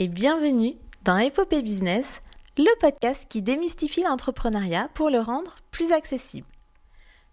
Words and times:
et 0.00 0.06
bienvenue 0.06 0.76
dans 1.02 1.16
Épopée 1.16 1.60
Business, 1.60 2.22
le 2.56 2.70
podcast 2.80 3.26
qui 3.28 3.42
démystifie 3.42 4.02
l'entrepreneuriat 4.02 4.88
pour 4.94 5.10
le 5.10 5.18
rendre 5.18 5.56
plus 5.72 5.90
accessible. 5.90 6.46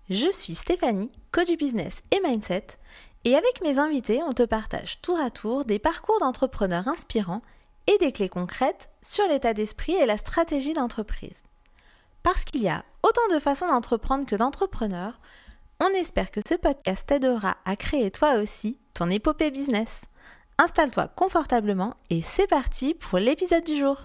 Je 0.10 0.32
suis 0.32 0.56
Stéphanie, 0.56 1.12
coach 1.32 1.56
business 1.58 2.02
et 2.10 2.20
mindset, 2.28 2.66
et 3.24 3.36
avec 3.36 3.62
mes 3.62 3.78
invités, 3.78 4.24
on 4.24 4.34
te 4.34 4.42
partage 4.42 5.00
tour 5.02 5.20
à 5.20 5.30
tour 5.30 5.66
des 5.66 5.78
parcours 5.78 6.20
d'entrepreneurs 6.20 6.88
inspirants 6.88 7.44
et 7.86 8.00
des 8.00 8.12
clés 8.12 8.30
concrètes 8.30 8.90
sur 9.04 9.28
l'état 9.28 9.54
d'esprit 9.54 9.94
et 9.94 10.08
la 10.08 10.18
stratégie 10.18 10.74
d'entreprise. 10.74 11.44
Parce 12.24 12.46
qu'il 12.46 12.64
y 12.64 12.70
a 12.70 12.84
autant 13.04 13.36
de 13.36 13.40
façons 13.40 13.68
d'entreprendre 13.68 14.26
que 14.26 14.36
d'entrepreneurs, 14.36 15.20
on 15.80 15.90
espère 15.90 16.32
que 16.32 16.42
ce 16.48 16.56
podcast 16.56 17.06
t'aidera 17.08 17.58
à 17.66 17.76
créer 17.76 18.10
toi 18.10 18.38
aussi 18.38 18.80
ton 18.96 19.12
épopée 19.12 19.52
business. 19.52 20.02
Installe-toi 20.58 21.10
confortablement 21.18 21.96
et 22.10 22.22
c'est 22.22 22.48
parti 22.48 22.94
pour 22.94 23.20
l'épisode 23.20 23.66
du 23.66 23.76
jour. 23.76 23.98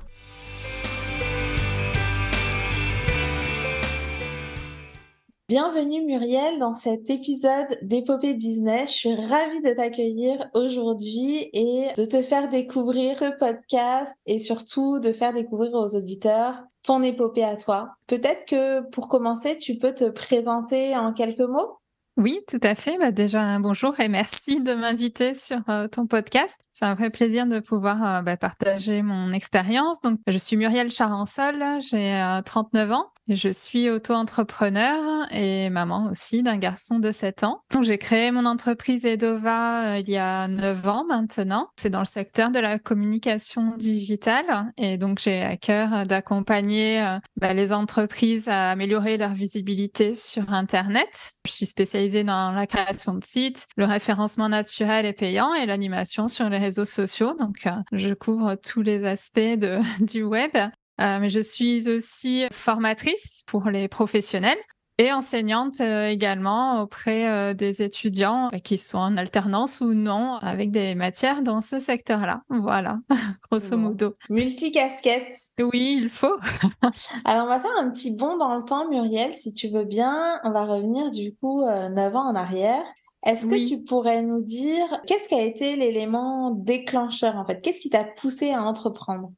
Bienvenue 5.48 6.04
Muriel 6.04 6.58
dans 6.58 6.74
cet 6.74 7.08
épisode 7.08 7.68
d'Épopée 7.82 8.34
Business. 8.34 8.90
Je 8.90 8.96
suis 8.96 9.14
ravie 9.14 9.62
de 9.62 9.74
t'accueillir 9.76 10.44
aujourd'hui 10.54 11.50
et 11.52 11.86
de 11.96 12.04
te 12.04 12.20
faire 12.20 12.48
découvrir 12.48 13.16
ce 13.16 13.36
podcast 13.38 14.16
et 14.26 14.40
surtout 14.40 14.98
de 14.98 15.12
faire 15.12 15.32
découvrir 15.32 15.74
aux 15.74 15.94
auditeurs 15.94 16.54
ton 16.82 17.02
épopée 17.04 17.44
à 17.44 17.56
toi. 17.56 17.90
Peut-être 18.08 18.44
que 18.46 18.80
pour 18.90 19.06
commencer, 19.08 19.56
tu 19.58 19.78
peux 19.78 19.94
te 19.94 20.08
présenter 20.08 20.96
en 20.96 21.12
quelques 21.12 21.38
mots? 21.40 21.79
Oui, 22.16 22.40
tout 22.48 22.60
à 22.62 22.74
fait. 22.74 22.98
Bah, 22.98 23.12
déjà, 23.12 23.58
bonjour 23.58 23.98
et 24.00 24.08
merci 24.08 24.60
de 24.60 24.74
m'inviter 24.74 25.34
sur 25.34 25.60
euh, 25.68 25.88
ton 25.88 26.06
podcast. 26.06 26.60
C'est 26.72 26.84
un 26.84 26.94
vrai 26.94 27.10
plaisir 27.10 27.46
de 27.46 27.58
pouvoir 27.58 28.04
euh, 28.04 28.22
bah, 28.22 28.36
partager 28.36 29.02
mon 29.02 29.32
expérience. 29.32 30.00
Donc, 30.02 30.20
je 30.26 30.38
suis 30.38 30.56
Muriel 30.56 30.90
Charansol, 30.90 31.62
j'ai 31.80 32.40
39 32.44 32.90
euh, 32.90 32.94
ans. 32.94 33.06
Je 33.28 33.48
suis 33.48 33.88
auto-entrepreneur 33.88 35.26
et 35.30 35.70
maman 35.70 36.10
aussi 36.10 36.42
d'un 36.42 36.56
garçon 36.56 36.98
de 36.98 37.12
7 37.12 37.44
ans. 37.44 37.62
Donc, 37.70 37.84
j'ai 37.84 37.98
créé 37.98 38.32
mon 38.32 38.44
entreprise 38.44 39.04
Edova 39.04 40.00
il 40.00 40.08
y 40.08 40.16
a 40.16 40.48
9 40.48 40.88
ans 40.88 41.04
maintenant. 41.08 41.68
C'est 41.76 41.90
dans 41.90 42.00
le 42.00 42.06
secteur 42.06 42.50
de 42.50 42.58
la 42.58 42.80
communication 42.80 43.76
digitale 43.76 44.72
et 44.76 44.98
donc 44.98 45.20
j'ai 45.20 45.42
à 45.42 45.56
cœur 45.56 46.06
d'accompagner 46.06 47.18
bah, 47.36 47.54
les 47.54 47.72
entreprises 47.72 48.48
à 48.48 48.70
améliorer 48.70 49.16
leur 49.16 49.32
visibilité 49.32 50.16
sur 50.16 50.52
Internet. 50.52 51.34
Je 51.46 51.52
suis 51.52 51.66
spécialisée 51.66 52.24
dans 52.24 52.50
la 52.50 52.66
création 52.66 53.14
de 53.14 53.24
sites, 53.24 53.68
le 53.76 53.84
référencement 53.84 54.48
naturel 54.48 55.06
et 55.06 55.12
payant 55.12 55.54
et 55.54 55.66
l'animation 55.66 56.26
sur 56.26 56.48
les 56.48 56.58
réseaux 56.58 56.69
sociaux. 56.70 57.34
Donc, 57.38 57.66
euh, 57.66 57.70
je 57.92 58.14
couvre 58.14 58.54
tous 58.54 58.82
les 58.82 59.04
aspects 59.04 59.38
de, 59.38 59.78
du 60.04 60.22
web. 60.22 60.50
Euh, 60.56 61.18
mais 61.18 61.30
je 61.30 61.40
suis 61.40 61.88
aussi 61.88 62.44
formatrice 62.52 63.44
pour 63.48 63.70
les 63.70 63.88
professionnels 63.88 64.58
et 64.98 65.12
enseignante 65.14 65.80
euh, 65.80 66.08
également 66.08 66.82
auprès 66.82 67.54
des 67.54 67.80
étudiants 67.80 68.50
qui 68.62 68.76
sont 68.76 68.98
en 68.98 69.16
alternance 69.16 69.80
ou 69.80 69.94
non 69.94 70.34
avec 70.42 70.70
des 70.70 70.94
matières 70.94 71.42
dans 71.42 71.62
ce 71.62 71.80
secteur-là. 71.80 72.42
Voilà, 72.50 72.98
grosso 73.50 73.78
modo. 73.78 74.12
Multicasquette. 74.28 75.34
Oui, 75.58 75.96
il 76.02 76.10
faut. 76.10 76.36
Alors 77.24 77.46
on 77.46 77.48
va 77.48 77.60
faire 77.60 77.70
un 77.80 77.90
petit 77.90 78.14
bond 78.14 78.36
dans 78.36 78.58
le 78.58 78.64
temps, 78.64 78.90
Muriel, 78.90 79.34
si 79.34 79.54
tu 79.54 79.70
veux 79.70 79.84
bien. 79.84 80.38
On 80.44 80.50
va 80.50 80.66
revenir 80.66 81.10
du 81.10 81.34
coup 81.34 81.64
neuf 81.64 82.14
ans 82.14 82.28
en 82.28 82.34
arrière. 82.34 82.84
Est-ce 83.24 83.46
que 83.46 83.68
tu 83.68 83.82
pourrais 83.82 84.22
nous 84.22 84.42
dire 84.42 84.86
qu'est-ce 85.06 85.28
qui 85.28 85.34
a 85.34 85.42
été 85.42 85.76
l'élément 85.76 86.52
déclencheur 86.52 87.36
en 87.36 87.44
fait? 87.44 87.60
Qu'est-ce 87.60 87.80
qui 87.80 87.90
t'a 87.90 88.04
poussé 88.04 88.52
à 88.52 88.62
entreprendre? 88.62 89.32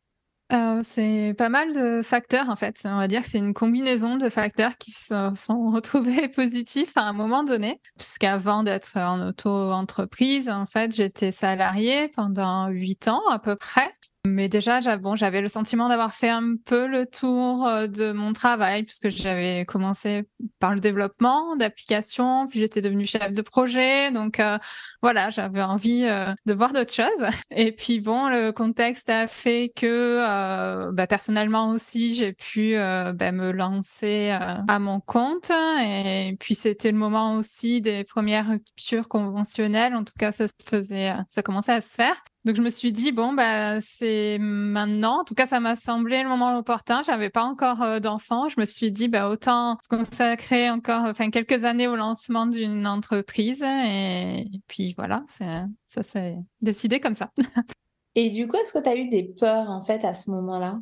Euh, 0.53 0.81
c'est 0.83 1.35
pas 1.39 1.49
mal 1.49 1.73
de 1.73 2.03
facteurs 2.03 2.51
en 2.51 2.57
fait. 2.57 2.83
On 2.85 2.97
va 2.97 3.09
dire 3.09 3.23
que 3.23 3.29
c'est 3.29 3.39
une 3.39 3.55
combinaison 3.55 4.17
de 4.17 4.29
facteurs 4.29 4.77
qui 4.77 4.91
se 4.91 5.33
sont 5.35 5.71
retrouvés 5.73 6.29
positifs 6.29 6.97
à 6.97 7.03
un 7.03 7.13
moment 7.13 7.43
donné. 7.43 7.81
Puisqu'avant 7.97 8.63
d'être 8.63 8.97
en 8.99 9.29
auto-entreprise, 9.29 10.51
en 10.51 10.67
fait, 10.67 10.95
j'étais 10.95 11.33
salariée 11.33 12.09
pendant 12.09 12.69
huit 12.69 13.09
ans 13.09 13.23
à 13.31 13.39
peu 13.39 13.57
près. 13.57 13.91
Mais 14.25 14.49
déjà, 14.49 14.81
bon, 14.99 15.17
j'avais 15.17 15.41
le 15.41 15.49
sentiment 15.49 15.89
d'avoir 15.89 16.15
fait 16.15 16.29
un 16.29 16.55
peu 16.65 16.87
le 16.87 17.07
tour 17.07 17.67
euh, 17.67 17.89
de 17.89 18.13
mon 18.13 18.33
travail 18.33 18.85
puisque 18.85 19.09
j'avais 19.09 19.65
commencé 19.65 20.29
par 20.61 20.75
le 20.75 20.81
développement 20.81 21.57
d'applications, 21.57 22.47
puis 22.47 22.61
j'étais 22.61 22.81
devenue 22.81 23.05
chef 23.05 23.35
de 23.35 23.43
projet. 23.43 24.13
Donc 24.13 24.39
euh, 24.39 24.59
voilà, 25.03 25.31
j'avais 25.31 25.61
envie 25.63 26.05
euh, 26.05 26.33
de 26.47 26.55
voir 26.55 26.73
d'autres 26.73 26.93
choses. 26.93 27.29
Et 27.51 27.73
puis 27.73 27.99
bon, 27.99 28.29
le 28.29 28.53
contexte 28.53 29.11
a 29.11 29.27
fait 29.27 29.73
que 29.75 30.93
bah, 30.93 31.09
personnellement 31.09 31.71
aussi, 31.71 32.15
j'ai 32.15 32.33
pu 32.33 32.77
bah, 32.77 33.33
me 33.33 33.51
lancer 33.51 34.31
à 34.31 34.79
mon 34.79 35.01
compte. 35.01 35.51
Et 35.81 36.37
puis 36.39 36.55
c'était 36.55 36.93
le 36.93 36.99
moment 36.99 37.35
aussi 37.35 37.81
des 37.81 38.05
premières 38.05 38.47
ruptures 38.47 39.09
conventionnelles. 39.09 39.97
En 39.97 40.05
tout 40.05 40.15
cas, 40.17 40.31
ça 40.31 40.47
se 40.47 40.55
faisait, 40.65 41.13
ça 41.29 41.43
commençait 41.43 41.73
à 41.73 41.81
se 41.81 41.95
faire. 41.95 42.23
Donc 42.45 42.57
je 42.57 42.63
me 42.63 42.71
suis 42.71 42.91
dit 42.91 43.13
bon 43.13 43.33
bah 43.33 43.81
c'est 43.81 44.39
maintenant. 44.41 45.21
En 45.21 45.25
tout 45.25 45.35
cas 45.35 45.47
ça 45.47 45.61
m'a 45.61 45.77
semblé 45.77 46.23
le 46.23 46.29
moment 46.29 46.57
opportun. 46.59 47.03
J'avais 47.03 47.31
pas 47.31 47.45
encore 47.45 47.83
euh, 47.83 48.01
d'enfant. 48.01 48.49
Je 48.49 48.59
me 48.61 48.67
suis 48.67 48.91
dit 48.91 49.09
bah 49.09 49.29
autant 49.29 49.79
se 49.81 49.89
consacrer 49.89 50.69
encore 50.69 51.05
enfin 51.05 51.31
quelques 51.31 51.65
années 51.65 51.87
au 51.87 51.95
lancement 51.95 52.47
d'une 52.47 52.87
entreprise 52.87 53.63
et, 53.63 54.45
puis 54.67 54.93
voilà 54.97 55.23
ça 55.27 56.03
s'est 56.03 56.37
décidé 56.61 56.99
comme 56.99 57.15
ça. 57.15 57.31
et 58.17 58.31
du 58.31 58.49
coup 58.49 58.57
est-ce 58.57 58.73
que 58.73 58.83
tu 58.83 58.89
as 58.89 58.97
eu 58.97 59.09
des 59.09 59.35
peurs 59.39 59.71
en 59.71 59.83
fait 59.83 60.05
à 60.05 60.15
ce 60.15 60.31
moment-là? 60.33 60.81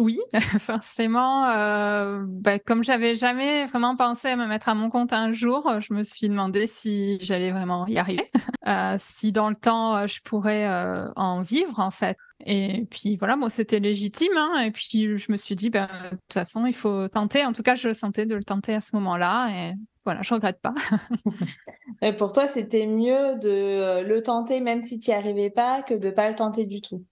Oui, 0.00 0.18
forcément. 0.58 1.50
Euh, 1.50 2.24
bah, 2.26 2.58
comme 2.58 2.82
j'avais 2.82 3.14
jamais 3.14 3.66
vraiment 3.66 3.96
pensé 3.96 4.28
à 4.28 4.36
me 4.36 4.46
mettre 4.46 4.70
à 4.70 4.74
mon 4.74 4.88
compte 4.88 5.12
un 5.12 5.30
jour, 5.30 5.78
je 5.78 5.92
me 5.92 6.02
suis 6.04 6.28
demandé 6.28 6.66
si 6.66 7.18
j'allais 7.20 7.52
vraiment 7.52 7.86
y 7.86 7.98
arriver, 7.98 8.30
euh, 8.66 8.96
si 8.98 9.30
dans 9.30 9.50
le 9.50 9.56
temps 9.56 10.06
je 10.06 10.20
pourrais 10.22 10.66
euh, 10.66 11.12
en 11.16 11.42
vivre 11.42 11.80
en 11.80 11.90
fait. 11.90 12.16
Et 12.46 12.86
puis 12.90 13.16
voilà, 13.16 13.36
moi 13.36 13.50
c'était 13.50 13.78
légitime. 13.78 14.32
Hein, 14.36 14.62
et 14.62 14.70
puis 14.70 15.18
je 15.18 15.30
me 15.30 15.36
suis 15.36 15.54
dit, 15.54 15.68
bah, 15.68 15.88
de 16.04 16.16
toute 16.16 16.32
façon, 16.32 16.64
il 16.64 16.74
faut 16.74 17.06
tenter. 17.08 17.44
En 17.44 17.52
tout 17.52 17.62
cas, 17.62 17.74
je 17.74 17.88
le 17.88 17.94
sentais 17.94 18.24
de 18.24 18.34
le 18.34 18.42
tenter 18.42 18.74
à 18.74 18.80
ce 18.80 18.96
moment-là. 18.96 19.50
Et 19.50 19.74
voilà, 20.06 20.22
je 20.22 20.32
regrette 20.32 20.62
pas. 20.62 20.72
et 22.00 22.14
pour 22.14 22.32
toi, 22.32 22.46
c'était 22.46 22.86
mieux 22.86 23.38
de 23.38 24.02
le 24.02 24.22
tenter 24.22 24.62
même 24.62 24.80
si 24.80 24.98
tu 24.98 25.10
n'y 25.10 25.16
arrivais 25.16 25.50
pas 25.50 25.82
que 25.82 25.92
de 25.92 26.08
pas 26.08 26.30
le 26.30 26.36
tenter 26.36 26.64
du 26.64 26.80
tout? 26.80 27.04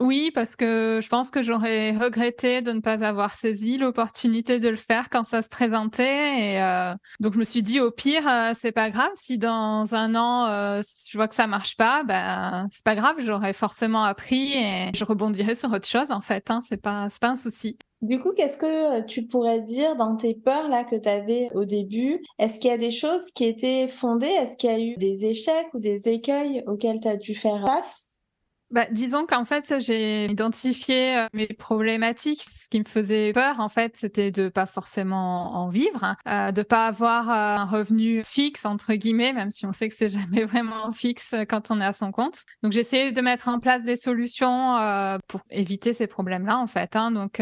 Oui, 0.00 0.32
parce 0.34 0.56
que 0.56 0.98
je 1.00 1.08
pense 1.08 1.30
que 1.30 1.40
j'aurais 1.40 1.96
regretté 1.96 2.62
de 2.62 2.72
ne 2.72 2.80
pas 2.80 3.04
avoir 3.04 3.32
saisi 3.32 3.78
l'opportunité 3.78 4.58
de 4.58 4.68
le 4.68 4.76
faire 4.76 5.08
quand 5.08 5.22
ça 5.22 5.40
se 5.40 5.48
présentait. 5.48 6.54
Et 6.54 6.60
euh, 6.60 6.94
donc 7.20 7.34
je 7.34 7.38
me 7.38 7.44
suis 7.44 7.62
dit 7.62 7.78
au 7.80 7.92
pire, 7.92 8.28
euh, 8.28 8.50
c'est 8.54 8.72
pas 8.72 8.90
grave. 8.90 9.12
Si 9.14 9.38
dans 9.38 9.94
un 9.94 10.16
an 10.16 10.46
euh, 10.46 10.82
je 11.08 11.16
vois 11.16 11.28
que 11.28 11.36
ça 11.36 11.46
marche 11.46 11.76
pas, 11.76 12.02
ben 12.02 12.66
c'est 12.72 12.84
pas 12.84 12.96
grave. 12.96 13.16
J'aurais 13.20 13.52
forcément 13.52 14.02
appris 14.02 14.52
et 14.54 14.90
je 14.94 15.04
rebondirai 15.04 15.54
sur 15.54 15.72
autre 15.72 15.86
chose 15.86 16.10
en 16.10 16.20
fait. 16.20 16.50
Hein, 16.50 16.60
c'est 16.68 16.80
pas 16.80 17.08
c'est 17.08 17.20
pas 17.20 17.30
un 17.30 17.36
souci. 17.36 17.78
Du 18.02 18.18
coup, 18.18 18.32
qu'est-ce 18.32 18.58
que 18.58 19.00
tu 19.02 19.26
pourrais 19.26 19.62
dire 19.62 19.94
dans 19.96 20.16
tes 20.16 20.34
peurs 20.34 20.68
là 20.68 20.84
que 20.84 20.96
tu 20.96 21.08
avais 21.08 21.48
au 21.54 21.64
début? 21.64 22.20
Est-ce 22.38 22.58
qu'il 22.58 22.70
y 22.70 22.74
a 22.74 22.78
des 22.78 22.90
choses 22.90 23.30
qui 23.30 23.44
étaient 23.44 23.86
fondées? 23.86 24.26
Est-ce 24.26 24.56
qu'il 24.56 24.70
y 24.70 24.74
a 24.74 24.80
eu 24.80 24.96
des 24.96 25.24
échecs 25.26 25.72
ou 25.72 25.78
des 25.78 26.08
écueils 26.08 26.64
auxquels 26.66 27.00
tu 27.00 27.08
as 27.08 27.16
dû 27.16 27.34
faire 27.34 27.64
face? 27.64 28.13
Bah, 28.70 28.86
disons 28.90 29.26
qu'en 29.26 29.44
fait, 29.44 29.74
j'ai 29.80 30.26
identifié 30.26 31.18
euh, 31.18 31.26
mes 31.32 31.46
problématiques. 31.46 32.44
Ce 32.48 32.68
qui 32.68 32.80
me 32.80 32.84
faisait 32.84 33.32
peur, 33.32 33.60
en 33.60 33.68
fait, 33.68 33.96
c'était 33.96 34.30
de 34.30 34.48
pas 34.48 34.66
forcément 34.66 35.54
en 35.54 35.68
vivre, 35.68 36.02
hein. 36.02 36.16
euh, 36.26 36.50
de 36.50 36.62
pas 36.62 36.86
avoir 36.86 37.30
euh, 37.30 37.62
un 37.62 37.64
revenu 37.66 38.22
fixe 38.24 38.64
entre 38.64 38.94
guillemets, 38.94 39.32
même 39.32 39.50
si 39.50 39.66
on 39.66 39.72
sait 39.72 39.88
que 39.88 39.94
c'est 39.94 40.08
jamais 40.18 40.44
vraiment 40.44 40.90
fixe 40.92 41.34
quand 41.48 41.70
on 41.70 41.80
est 41.80 41.84
à 41.84 41.92
son 41.92 42.10
compte. 42.10 42.40
Donc, 42.62 42.72
j'ai 42.72 42.80
essayé 42.80 43.12
de 43.12 43.20
mettre 43.20 43.48
en 43.48 43.60
place 43.60 43.84
des 43.84 43.96
solutions 43.96 44.76
euh, 44.78 45.18
pour 45.28 45.42
éviter 45.50 45.92
ces 45.92 46.06
problèmes-là, 46.06 46.58
en 46.58 46.66
fait. 46.66 46.96
Hein. 46.96 47.10
Donc 47.10 47.40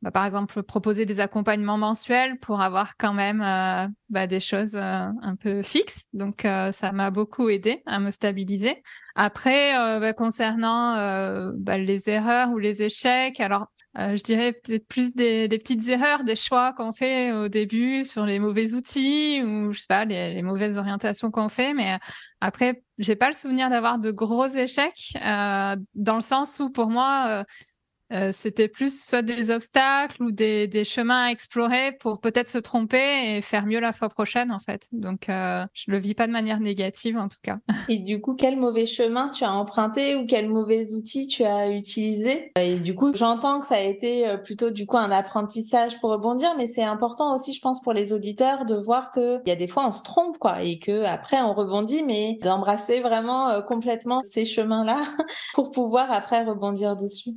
bah, 0.00 0.12
par 0.12 0.24
exemple 0.24 0.62
proposer 0.62 1.06
des 1.06 1.18
accompagnements 1.18 1.76
mensuels 1.76 2.38
pour 2.38 2.60
avoir 2.60 2.96
quand 2.96 3.12
même 3.12 3.42
euh, 3.42 3.88
bah, 4.10 4.28
des 4.28 4.38
choses 4.38 4.76
euh, 4.76 5.08
un 5.22 5.34
peu 5.34 5.62
fixes. 5.62 6.06
Donc 6.12 6.44
euh, 6.44 6.70
ça 6.70 6.92
m'a 6.92 7.10
beaucoup 7.10 7.48
aidé 7.48 7.82
à 7.84 7.98
me 7.98 8.12
stabiliser. 8.12 8.80
Après, 9.20 9.72
bah, 9.98 10.12
concernant 10.12 10.94
bah, 11.56 11.76
les 11.76 12.08
erreurs 12.08 12.50
ou 12.50 12.58
les 12.58 12.82
échecs, 12.84 13.40
alors 13.40 13.66
je 13.96 14.22
dirais 14.22 14.52
peut-être 14.52 14.86
plus 14.86 15.16
des, 15.16 15.48
des, 15.48 15.58
petites 15.58 15.88
erreurs, 15.88 16.22
des 16.22 16.36
choix 16.36 16.72
qu'on 16.72 16.92
fait 16.92 17.32
au 17.32 17.48
début 17.48 18.04
sur 18.04 18.24
les 18.24 18.38
mauvais 18.38 18.74
outils 18.74 19.42
ou 19.42 19.72
je 19.72 19.80
sais 19.80 19.86
pas 19.88 20.04
les, 20.04 20.34
les 20.34 20.42
mauvaises 20.42 20.78
orientations 20.78 21.32
qu'on 21.32 21.48
fait. 21.48 21.74
Mais 21.74 21.98
après, 22.40 22.84
j'ai 22.98 23.16
pas 23.16 23.26
le 23.26 23.32
souvenir 23.32 23.70
d'avoir 23.70 23.98
de 23.98 24.12
gros 24.12 24.46
échecs 24.46 25.14
dans 25.20 26.14
le 26.14 26.20
sens 26.20 26.60
où 26.60 26.70
pour 26.70 26.86
moi 26.86 27.44
euh, 28.12 28.30
c'était 28.32 28.68
plus 28.68 29.04
soit 29.04 29.22
des 29.22 29.50
obstacles 29.50 30.22
ou 30.22 30.32
des, 30.32 30.66
des, 30.66 30.84
chemins 30.84 31.26
à 31.26 31.30
explorer 31.30 31.92
pour 32.00 32.20
peut-être 32.20 32.48
se 32.48 32.58
tromper 32.58 33.36
et 33.36 33.42
faire 33.42 33.66
mieux 33.66 33.80
la 33.80 33.92
fois 33.92 34.08
prochaine 34.08 34.50
en 34.50 34.58
fait. 34.58 34.88
Donc 34.92 35.28
euh, 35.28 35.64
je 35.74 35.90
le 35.90 35.98
vis 35.98 36.14
pas 36.14 36.26
de 36.26 36.32
manière 36.32 36.60
négative 36.60 37.18
en 37.18 37.28
tout 37.28 37.38
cas. 37.42 37.58
Et 37.88 37.98
du 37.98 38.20
coup, 38.20 38.34
quel 38.34 38.56
mauvais 38.56 38.86
chemin 38.86 39.28
tu 39.30 39.44
as 39.44 39.52
emprunté 39.52 40.16
ou 40.16 40.26
quels 40.26 40.48
mauvais 40.48 40.94
outils 40.94 41.26
tu 41.26 41.44
as 41.44 41.70
utilisé? 41.70 42.52
Et 42.56 42.80
du 42.80 42.94
coup, 42.94 43.14
j'entends 43.14 43.60
que 43.60 43.66
ça 43.66 43.76
a 43.76 43.82
été 43.82 44.26
euh, 44.26 44.38
plutôt 44.38 44.70
du 44.70 44.86
coup 44.86 44.96
un 44.96 45.10
apprentissage 45.10 46.00
pour 46.00 46.10
rebondir, 46.10 46.54
mais 46.56 46.66
c'est 46.66 46.84
important 46.84 47.34
aussi, 47.34 47.52
je 47.52 47.60
pense, 47.60 47.82
pour 47.82 47.92
les 47.92 48.12
auditeurs 48.12 48.64
de 48.64 48.74
voir 48.74 49.10
que 49.10 49.40
il 49.44 49.48
y 49.48 49.52
a 49.52 49.56
des 49.56 49.68
fois 49.68 49.86
on 49.86 49.92
se 49.92 50.02
trompe 50.02 50.38
quoi 50.38 50.62
et 50.62 50.78
que 50.78 51.04
après 51.04 51.40
on 51.40 51.52
rebondit, 51.52 52.02
mais 52.02 52.38
d'embrasser 52.42 53.00
vraiment 53.00 53.50
euh, 53.50 53.60
complètement 53.60 54.22
ces 54.22 54.46
chemins-là 54.46 55.02
pour 55.54 55.70
pouvoir 55.70 56.10
après 56.10 56.44
rebondir 56.44 56.96
dessus. 56.96 57.32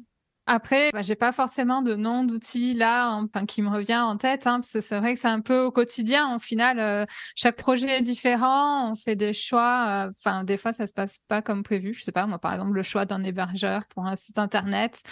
Après, 0.54 0.90
bah, 0.92 1.02
j'ai 1.02 1.16
pas 1.16 1.32
forcément 1.32 1.82
de 1.82 1.96
nom 1.96 2.26
d'outils 2.26 2.74
là, 2.74 3.24
qui 3.48 3.62
me 3.62 3.70
revient 3.70 4.00
en 4.00 4.18
tête, 4.18 4.48
hein, 4.48 4.56
parce 4.56 4.74
que 4.74 4.82
c'est 4.82 5.00
vrai 5.00 5.14
que 5.14 5.20
c'est 5.22 5.30
un 5.30 5.40
peu 5.40 5.62
au 5.62 5.72
quotidien. 5.72 6.36
Au 6.36 6.40
final, 6.40 6.82
euh, 6.82 7.06
chaque 7.38 7.56
projet 7.56 8.00
est 8.00 8.02
différent, 8.02 8.92
on 8.92 8.96
fait 8.96 9.16
des 9.16 9.32
choix. 9.32 9.86
Euh, 9.88 10.10
enfin, 10.10 10.44
des 10.44 10.58
fois, 10.58 10.74
ça 10.74 10.88
se 10.88 10.94
passe 10.94 11.20
pas 11.30 11.42
comme 11.42 11.64
prévu. 11.64 11.94
Je 11.94 12.04
sais 12.04 12.12
pas, 12.12 12.28
moi, 12.28 12.38
par 12.38 12.54
exemple, 12.54 12.74
le 12.74 12.84
choix 12.84 13.06
d'un 13.06 13.24
hébergeur 13.24 13.84
pour 13.88 14.06
un 14.06 14.18
site 14.18 14.38
internet 14.40 15.04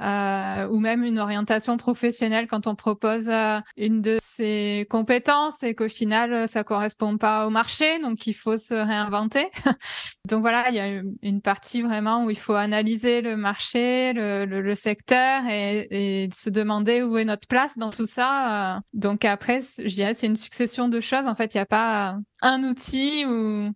euh, 0.00 0.66
ou 0.68 0.78
même 0.78 1.04
une 1.04 1.18
orientation 1.18 1.76
professionnelle 1.76 2.46
quand 2.46 2.66
on 2.66 2.74
propose 2.74 3.28
euh, 3.28 3.60
une 3.76 4.00
de 4.00 4.16
ses 4.20 4.86
compétences 4.88 5.62
et 5.62 5.74
qu'au 5.74 5.88
final 5.88 6.32
euh, 6.32 6.46
ça 6.46 6.64
correspond 6.64 7.18
pas 7.18 7.46
au 7.46 7.50
marché, 7.50 7.98
donc 8.00 8.26
il 8.26 8.32
faut 8.32 8.56
se 8.56 8.74
réinventer. 8.74 9.48
donc 10.28 10.40
voilà, 10.40 10.70
il 10.70 10.74
y 10.74 10.80
a 10.80 11.02
une 11.22 11.42
partie 11.42 11.82
vraiment 11.82 12.24
où 12.24 12.30
il 12.30 12.38
faut 12.38 12.54
analyser 12.54 13.20
le 13.20 13.36
marché, 13.36 14.12
le, 14.14 14.46
le, 14.46 14.60
le 14.60 14.74
secteur 14.74 15.42
et, 15.48 16.24
et, 16.24 16.28
se 16.32 16.48
demander 16.48 17.02
où 17.02 17.18
est 17.18 17.24
notre 17.24 17.46
place 17.46 17.76
dans 17.76 17.90
tout 17.90 18.06
ça. 18.06 18.76
Euh. 18.76 18.80
Donc 18.94 19.24
après, 19.24 19.60
je 19.60 19.94
dirais 19.94 20.14
c'est 20.14 20.26
une 20.26 20.36
succession 20.36 20.88
de 20.88 21.00
choses. 21.00 21.26
En 21.26 21.34
fait, 21.34 21.54
il 21.54 21.58
n'y 21.58 21.62
a 21.62 21.66
pas 21.66 22.16
un 22.42 22.62
outil 22.62 23.24
ou 23.26 23.70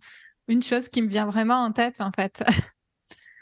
une 0.48 0.62
chose 0.62 0.88
qui 0.88 1.02
me 1.02 1.08
vient 1.08 1.26
vraiment 1.26 1.64
en 1.64 1.72
tête 1.72 2.00
en 2.00 2.10
fait. 2.12 2.44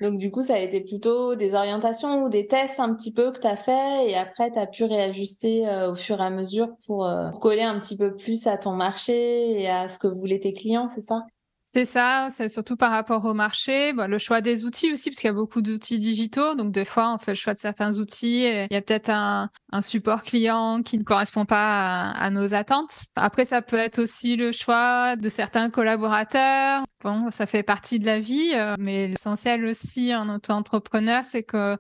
Donc 0.03 0.19
du 0.19 0.33
coup, 0.33 0.43
ça 0.43 0.55
a 0.55 0.59
été 0.59 0.81
plutôt 0.81 1.37
des 1.37 1.55
orientations 1.55 2.25
ou 2.25 2.29
des 2.29 2.49
tests 2.49 2.81
un 2.81 2.93
petit 2.93 3.13
peu 3.13 3.31
que 3.31 3.39
tu 3.39 3.57
fait 3.57 4.11
et 4.11 4.17
après 4.17 4.51
tu 4.51 4.59
pu 4.67 4.83
réajuster 4.85 5.69
euh, 5.69 5.93
au 5.93 5.95
fur 5.95 6.21
et 6.21 6.25
à 6.25 6.31
mesure 6.31 6.71
pour, 6.87 7.07
euh, 7.07 7.31
pour, 7.31 7.39
coller 7.39 7.63
un 7.63 7.79
petit 7.79 7.97
peu 7.97 8.17
plus 8.17 8.49
à 8.49 8.59
ton 8.59 8.73
marché 8.73 9.63
et 9.63 9.71
à 9.71 9.89
ce 9.89 10.01
que 10.01 10.09
voulaient 10.09 10.41
tes 10.41 10.53
clients, 10.55 10.89
c'est 10.89 11.03
ça? 11.03 11.23
C'est 11.75 11.87
ça, 11.87 12.27
c'est 12.29 12.51
surtout 12.51 12.77
par 12.77 12.91
rapport 12.91 13.25
au 13.25 13.33
marché, 13.33 13.95
bon, 13.95 14.11
le 14.11 14.19
choix 14.19 14.43
des 14.43 14.65
outils 14.65 14.93
aussi, 14.93 15.09
parce 15.09 15.21
qu'il 15.21 15.29
y 15.29 15.31
a 15.31 15.33
beaucoup 15.33 15.63
d'outils 15.63 15.99
digitaux. 15.99 16.55
Donc 16.55 16.71
des 16.71 16.85
fois, 16.85 17.15
on 17.15 17.19
fait 17.19 17.31
le 17.31 17.37
choix 17.37 17.55
de 17.55 17.59
certains 17.59 17.99
outils. 17.99 18.45
Et 18.45 18.67
il 18.71 18.75
y 18.75 18.77
a 18.77 18.83
peut-être 18.83 19.09
un, 19.09 19.49
un, 19.73 19.81
support 19.81 20.23
client 20.23 20.83
qui 20.83 20.99
ne 20.99 21.03
correspond 21.03 21.47
pas 21.47 22.11
à, 22.11 22.25
à, 22.27 22.31
nos 22.31 22.53
attentes. 22.53 22.93
Après, 23.17 23.47
ça 23.47 23.63
peut 23.63 23.79
être 23.79 24.01
aussi 24.01 24.37
le 24.37 24.53
choix 24.53 25.17
de 25.17 25.31
certains 25.31 25.71
collaborateurs. 25.71 26.83
Bon, 27.03 27.31
ça 27.31 27.47
fait 27.47 27.63
partie 27.63 27.99
de 27.99 28.05
la 28.05 28.21
vie, 28.21 28.53
euh, 28.55 28.75
mais 28.79 29.09
l'essentiel 29.09 29.65
aussi 29.65 30.15
en 30.15 30.29
auto-entrepreneur, 30.29 31.25
c'est 31.25 31.43
que 31.43 31.79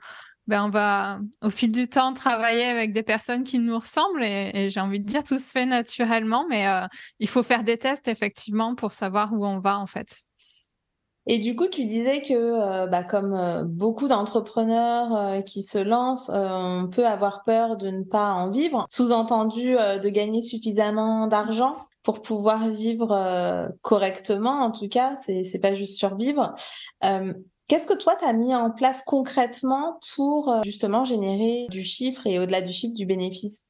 ben 0.52 0.66
on 0.66 0.68
va 0.68 1.18
au 1.40 1.48
fil 1.48 1.72
du 1.72 1.88
temps 1.88 2.12
travailler 2.12 2.66
avec 2.66 2.92
des 2.92 3.02
personnes 3.02 3.42
qui 3.42 3.58
nous 3.58 3.78
ressemblent 3.78 4.22
et, 4.22 4.68
j'ai 4.68 4.80
envie 4.80 5.00
de 5.00 5.06
dire 5.06 5.24
tout 5.24 5.38
se 5.38 5.50
fait 5.50 5.64
naturellement, 5.64 6.44
mais 6.46 6.66
euh, 6.66 6.86
il 7.20 7.28
faut 7.28 7.42
faire 7.42 7.64
des 7.64 7.78
tests 7.78 8.06
effectivement 8.06 8.74
pour 8.74 8.92
savoir 8.92 9.32
où 9.32 9.46
on 9.46 9.60
va 9.60 9.78
en 9.78 9.86
fait. 9.86 10.24
Et 11.26 11.38
du 11.38 11.56
coup, 11.56 11.68
tu 11.68 11.86
disais 11.86 12.20
que, 12.20 12.34
euh, 12.34 12.86
bah, 12.86 13.02
comme 13.02 13.32
euh, 13.32 13.62
beaucoup 13.64 14.08
d'entrepreneurs 14.08 15.42
qui 15.44 15.62
se 15.62 15.78
lancent, 15.78 16.30
on 16.34 16.86
peut 16.86 17.06
avoir 17.06 17.44
peur 17.44 17.78
de 17.78 17.88
ne 17.88 18.04
pas 18.04 18.32
en 18.32 18.50
vivre, 18.50 18.84
sous-entendu 18.90 19.72
de 19.72 20.08
gagner 20.10 20.42
suffisamment 20.42 21.28
d'argent 21.28 21.76
pour 22.02 22.20
pouvoir 22.20 22.68
vivre 22.68 23.72
correctement. 23.80 24.60
En 24.64 24.70
tout 24.70 24.88
cas, 24.90 25.16
c'est 25.16 25.60
pas 25.62 25.72
juste 25.72 25.96
survivre. 25.96 26.54
Qu'est-ce 27.68 27.86
que 27.86 27.96
toi, 27.96 28.14
tu 28.18 28.24
as 28.24 28.32
mis 28.32 28.54
en 28.54 28.70
place 28.70 29.02
concrètement 29.02 29.98
pour 30.14 30.50
euh, 30.50 30.60
justement 30.64 31.04
générer 31.04 31.66
du 31.70 31.82
chiffre 31.82 32.26
et 32.26 32.38
au-delà 32.38 32.60
du 32.60 32.72
chiffre, 32.72 32.94
du 32.94 33.06
bénéfice? 33.06 33.66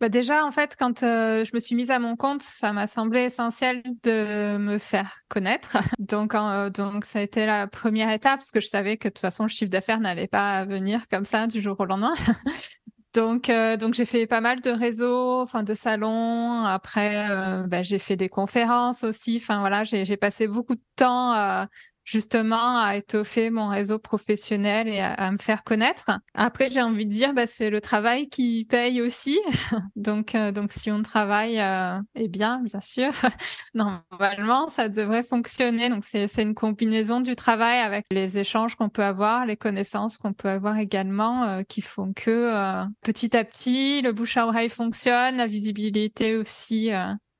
Bah 0.00 0.08
déjà, 0.08 0.44
en 0.44 0.50
fait, 0.50 0.76
quand 0.78 1.02
euh, 1.02 1.44
je 1.44 1.50
me 1.54 1.60
suis 1.60 1.74
mise 1.74 1.90
à 1.90 1.98
mon 1.98 2.16
compte, 2.16 2.42
ça 2.42 2.72
m'a 2.72 2.86
semblé 2.86 3.20
essentiel 3.20 3.82
de 4.02 4.56
me 4.58 4.78
faire 4.78 5.18
connaître. 5.28 5.76
Donc, 5.98 6.34
euh, 6.34 6.68
donc 6.68 7.04
ça 7.04 7.20
a 7.20 7.22
été 7.22 7.46
la 7.46 7.66
première 7.66 8.10
étape, 8.10 8.40
parce 8.40 8.50
que 8.50 8.60
je 8.60 8.66
savais 8.66 8.96
que 8.96 9.08
de 9.08 9.12
toute 9.12 9.20
façon, 9.20 9.44
le 9.44 9.48
chiffre 9.48 9.70
d'affaires 9.70 10.00
n'allait 10.00 10.26
pas 10.26 10.64
venir 10.64 11.06
comme 11.08 11.24
ça 11.24 11.46
du 11.46 11.60
jour 11.60 11.76
au 11.78 11.84
lendemain. 11.84 12.14
donc, 13.14 13.50
donc 13.78 13.94
j'ai 13.94 14.04
fait 14.04 14.26
pas 14.26 14.40
mal 14.40 14.60
de 14.60 14.70
réseaux, 14.70 15.40
enfin 15.40 15.62
de 15.62 15.74
salons. 15.74 16.64
Après, 16.64 17.28
bah, 17.66 17.82
j'ai 17.82 17.98
fait 17.98 18.16
des 18.16 18.28
conférences 18.28 19.04
aussi. 19.04 19.36
Enfin 19.40 19.60
voilà, 19.60 19.84
j'ai 19.84 20.16
passé 20.16 20.48
beaucoup 20.48 20.74
de 20.74 20.82
temps 20.96 21.32
à 21.32 21.68
justement 22.04 22.78
à 22.78 22.96
étoffer 22.96 23.50
mon 23.50 23.68
réseau 23.68 23.98
professionnel 23.98 24.88
et 24.88 25.00
à, 25.00 25.30
me 25.30 25.38
faire 25.38 25.64
connaître. 25.64 26.10
Après, 26.34 26.70
j'ai 26.70 26.82
envie 26.82 27.06
de 27.06 27.10
dire, 27.10 27.32
bah, 27.32 27.46
c'est 27.46 27.70
le 27.70 27.80
travail 27.80 28.28
qui 28.28 28.66
paye 28.68 29.00
aussi. 29.00 29.38
donc, 29.96 30.34
euh, 30.34 30.52
donc 30.52 30.72
si 30.72 30.90
on 30.90 31.02
travaille, 31.02 31.58
euh, 31.60 31.98
eh 32.14 32.28
bien, 32.28 32.60
bien 32.62 32.80
sûr, 32.80 33.10
normalement, 33.74 34.68
ça 34.68 34.88
devrait 34.88 35.22
fonctionner. 35.22 35.88
Donc, 35.88 36.04
c'est 36.04 36.42
une 36.42 36.54
combinaison 36.54 37.20
du 37.20 37.36
travail 37.36 37.78
avec 37.78 38.04
les 38.10 38.38
échanges 38.38 38.76
qu'on 38.76 38.88
peut 38.88 39.04
avoir, 39.04 39.46
les 39.46 39.56
connaissances 39.56 40.18
qu'on 40.18 40.32
peut 40.32 40.48
avoir 40.48 40.78
également, 40.78 41.44
euh, 41.44 41.62
qui 41.62 41.80
font 41.80 42.12
que 42.12 42.30
euh, 42.30 42.84
petit 43.02 43.36
à 43.36 43.44
petit, 43.44 44.02
le 44.02 44.12
bouche 44.12 44.36
à 44.36 44.46
oreille 44.46 44.68
fonctionne, 44.68 45.36
la 45.36 45.46
visibilité 45.46 46.36
aussi 46.36 46.90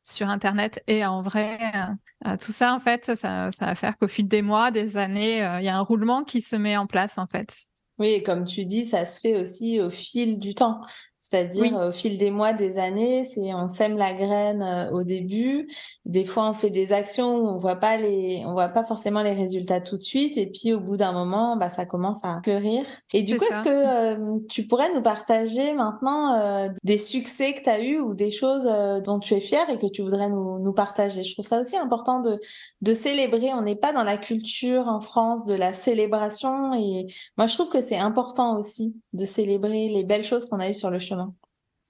sur 0.04 0.28
Internet 0.28 0.82
et 0.86 1.04
en 1.04 1.22
vrai. 1.22 1.58
Euh, 1.74 2.28
euh, 2.28 2.36
tout 2.36 2.52
ça, 2.52 2.74
en 2.74 2.78
fait, 2.78 3.06
ça, 3.16 3.50
ça 3.50 3.66
va 3.66 3.74
faire 3.74 3.96
qu'au 3.98 4.06
fil 4.06 4.28
des 4.28 4.42
mois, 4.42 4.70
des 4.70 4.96
années, 4.96 5.44
euh, 5.44 5.60
il 5.60 5.64
y 5.64 5.68
a 5.68 5.76
un 5.76 5.80
roulement 5.80 6.22
qui 6.22 6.40
se 6.40 6.54
met 6.54 6.76
en 6.76 6.86
place, 6.86 7.18
en 7.18 7.26
fait. 7.26 7.64
Oui, 7.98 8.22
comme 8.22 8.44
tu 8.44 8.64
dis, 8.66 8.84
ça 8.84 9.06
se 9.06 9.20
fait 9.20 9.40
aussi 9.40 9.80
au 9.80 9.90
fil 9.90 10.38
du 10.38 10.54
temps. 10.54 10.80
C'est-à-dire 11.24 11.74
au 11.74 11.90
fil 11.90 12.18
des 12.18 12.30
mois, 12.30 12.52
des 12.52 12.76
années, 12.76 13.24
c'est 13.24 13.54
on 13.54 13.66
sème 13.66 13.96
la 13.96 14.12
graine 14.12 14.62
euh, 14.62 14.90
au 14.90 15.04
début. 15.04 15.66
Des 16.04 16.26
fois, 16.26 16.50
on 16.50 16.52
fait 16.52 16.68
des 16.68 16.92
actions 16.92 17.38
où 17.38 17.48
on 17.48 17.56
voit 17.56 17.76
pas 17.76 17.96
les, 17.96 18.42
on 18.46 18.52
voit 18.52 18.68
pas 18.68 18.84
forcément 18.84 19.22
les 19.22 19.32
résultats 19.32 19.80
tout 19.80 19.96
de 19.96 20.02
suite, 20.02 20.36
et 20.36 20.50
puis 20.50 20.74
au 20.74 20.80
bout 20.80 20.98
d'un 20.98 21.12
moment, 21.12 21.56
bah 21.56 21.70
ça 21.70 21.86
commence 21.86 22.22
à 22.24 22.42
fleurir. 22.44 22.84
Et 23.14 23.22
du 23.22 23.38
coup, 23.38 23.44
est-ce 23.46 23.62
que 23.62 23.70
euh, 23.70 24.38
tu 24.50 24.66
pourrais 24.66 24.92
nous 24.92 25.00
partager 25.00 25.72
maintenant 25.72 26.34
euh, 26.34 26.68
des 26.82 26.98
succès 26.98 27.54
que 27.54 27.62
tu 27.62 27.70
as 27.70 27.80
eu 27.80 28.00
ou 28.00 28.12
des 28.12 28.30
choses 28.30 28.70
dont 29.02 29.18
tu 29.18 29.32
es 29.32 29.40
fier 29.40 29.64
et 29.70 29.78
que 29.78 29.86
tu 29.86 30.02
voudrais 30.02 30.28
nous, 30.28 30.58
nous 30.58 30.74
partager? 30.74 31.22
Je 31.22 31.32
trouve 31.32 31.46
ça 31.46 31.58
aussi 31.58 31.78
important 31.78 32.20
de 32.20 32.38
de 32.82 32.92
célébrer. 32.92 33.54
On 33.54 33.62
n'est 33.62 33.76
pas 33.76 33.94
dans 33.94 34.04
la 34.04 34.18
culture 34.18 34.88
en 34.88 35.00
France 35.00 35.46
de 35.46 35.54
la 35.54 35.72
célébration, 35.72 36.74
et 36.74 37.06
moi 37.38 37.46
je 37.46 37.54
trouve 37.54 37.70
que 37.70 37.80
c'est 37.80 37.96
important 37.96 38.58
aussi 38.58 39.00
de 39.14 39.24
célébrer 39.24 39.88
les 39.88 40.04
belles 40.04 40.22
choses 40.22 40.44
qu'on 40.50 40.60
a 40.60 40.68
eues 40.68 40.74
sur 40.74 40.90
le 40.90 40.98
chemin. 40.98 41.13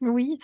Oui. 0.00 0.38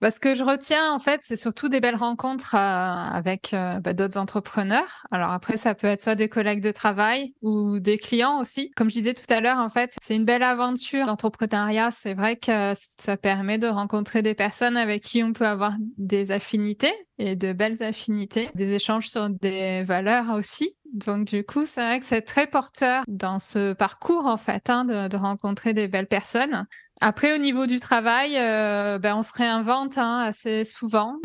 Bah, 0.00 0.10
ce 0.10 0.18
que 0.18 0.34
je 0.34 0.42
retiens, 0.42 0.94
en 0.94 0.98
fait, 0.98 1.20
c'est 1.22 1.36
surtout 1.36 1.68
des 1.68 1.80
belles 1.80 1.96
rencontres 1.96 2.54
euh, 2.54 2.58
avec 2.58 3.52
euh, 3.52 3.80
bah, 3.80 3.92
d'autres 3.92 4.16
entrepreneurs. 4.16 5.04
Alors 5.10 5.30
après, 5.30 5.58
ça 5.58 5.74
peut 5.74 5.88
être 5.88 6.00
soit 6.00 6.14
des 6.14 6.30
collègues 6.30 6.62
de 6.62 6.72
travail 6.72 7.34
ou 7.42 7.80
des 7.80 7.98
clients 7.98 8.40
aussi. 8.40 8.70
Comme 8.76 8.88
je 8.88 8.94
disais 8.94 9.12
tout 9.12 9.30
à 9.30 9.40
l'heure, 9.40 9.58
en 9.58 9.68
fait, 9.68 9.94
c'est 10.00 10.16
une 10.16 10.24
belle 10.24 10.42
aventure 10.42 11.04
d'entrepreneuriat. 11.04 11.90
C'est 11.90 12.14
vrai 12.14 12.36
que 12.36 12.72
ça 12.74 13.18
permet 13.18 13.58
de 13.58 13.66
rencontrer 13.66 14.22
des 14.22 14.34
personnes 14.34 14.78
avec 14.78 15.02
qui 15.02 15.22
on 15.22 15.34
peut 15.34 15.46
avoir 15.46 15.74
des 15.98 16.32
affinités 16.32 16.94
et 17.18 17.36
de 17.36 17.52
belles 17.52 17.82
affinités, 17.82 18.48
des 18.54 18.72
échanges 18.72 19.06
sur 19.06 19.28
des 19.28 19.82
valeurs 19.82 20.30
aussi. 20.34 20.74
Donc 20.94 21.26
du 21.26 21.44
coup, 21.44 21.66
c'est 21.66 21.82
vrai 21.82 22.00
que 22.00 22.06
c'est 22.06 22.22
très 22.22 22.46
porteur 22.46 23.04
dans 23.06 23.38
ce 23.38 23.74
parcours 23.74 24.24
en 24.24 24.38
fait, 24.38 24.70
hein, 24.70 24.86
de, 24.86 25.08
de 25.08 25.16
rencontrer 25.18 25.74
des 25.74 25.88
belles 25.88 26.08
personnes. 26.08 26.66
Après, 27.00 27.34
au 27.34 27.38
niveau 27.38 27.66
du 27.66 27.80
travail, 27.80 28.36
euh, 28.36 28.98
ben, 28.98 29.16
on 29.16 29.22
se 29.22 29.32
réinvente 29.32 29.96
hein, 29.96 30.20
assez 30.20 30.64
souvent. 30.64 31.16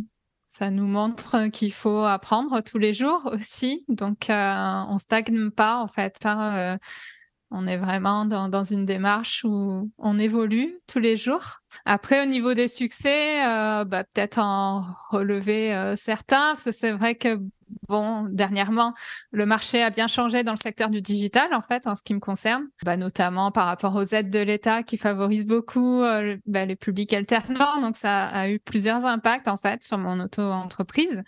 Ça 0.47 0.69
nous 0.69 0.87
montre 0.87 1.47
qu'il 1.47 1.73
faut 1.73 2.05
apprendre 2.05 2.61
tous 2.61 2.77
les 2.77 2.93
jours 2.93 3.29
aussi. 3.33 3.83
Donc, 3.89 4.29
euh, 4.29 4.83
on 4.87 4.99
stagne 4.99 5.49
pas 5.51 5.77
en 5.77 5.87
fait. 5.87 6.25
Hein, 6.25 6.55
euh, 6.55 6.77
on 7.51 7.67
est 7.67 7.77
vraiment 7.77 8.25
dans, 8.25 8.47
dans, 8.47 8.63
une 8.63 8.85
démarche 8.85 9.43
où 9.43 9.91
on 9.97 10.19
évolue 10.19 10.73
tous 10.87 10.99
les 10.99 11.15
jours. 11.15 11.59
Après, 11.85 12.21
au 12.21 12.25
niveau 12.25 12.53
des 12.53 12.67
succès, 12.67 13.41
bah, 13.85 14.03
peut-être 14.03 14.39
en 14.39 14.85
relever 15.09 15.73
euh, 15.73 15.95
certains. 15.95 16.55
C'est 16.55 16.91
vrai 16.91 17.15
que 17.15 17.39
Bon, 17.87 18.23
dernièrement, 18.29 18.93
le 19.31 19.45
marché 19.45 19.81
a 19.81 19.89
bien 19.89 20.07
changé 20.07 20.43
dans 20.43 20.51
le 20.51 20.57
secteur 20.57 20.89
du 20.89 21.01
digital, 21.01 21.53
en 21.53 21.61
fait, 21.61 21.87
en 21.87 21.95
ce 21.95 22.03
qui 22.03 22.13
me 22.13 22.19
concerne, 22.19 22.67
bah, 22.83 22.97
notamment 22.97 23.51
par 23.51 23.65
rapport 23.65 23.95
aux 23.95 24.03
aides 24.03 24.29
de 24.29 24.39
l'État 24.39 24.83
qui 24.83 24.97
favorisent 24.97 25.47
beaucoup 25.47 26.01
euh, 26.03 26.37
bah, 26.45 26.65
les 26.65 26.75
publics 26.75 27.13
alternants. 27.13 27.81
Donc, 27.81 27.95
ça 27.95 28.27
a 28.27 28.49
eu 28.49 28.59
plusieurs 28.59 29.05
impacts, 29.05 29.47
en 29.47 29.57
fait, 29.57 29.83
sur 29.83 29.97
mon 29.97 30.19
auto-entreprise. 30.19 31.23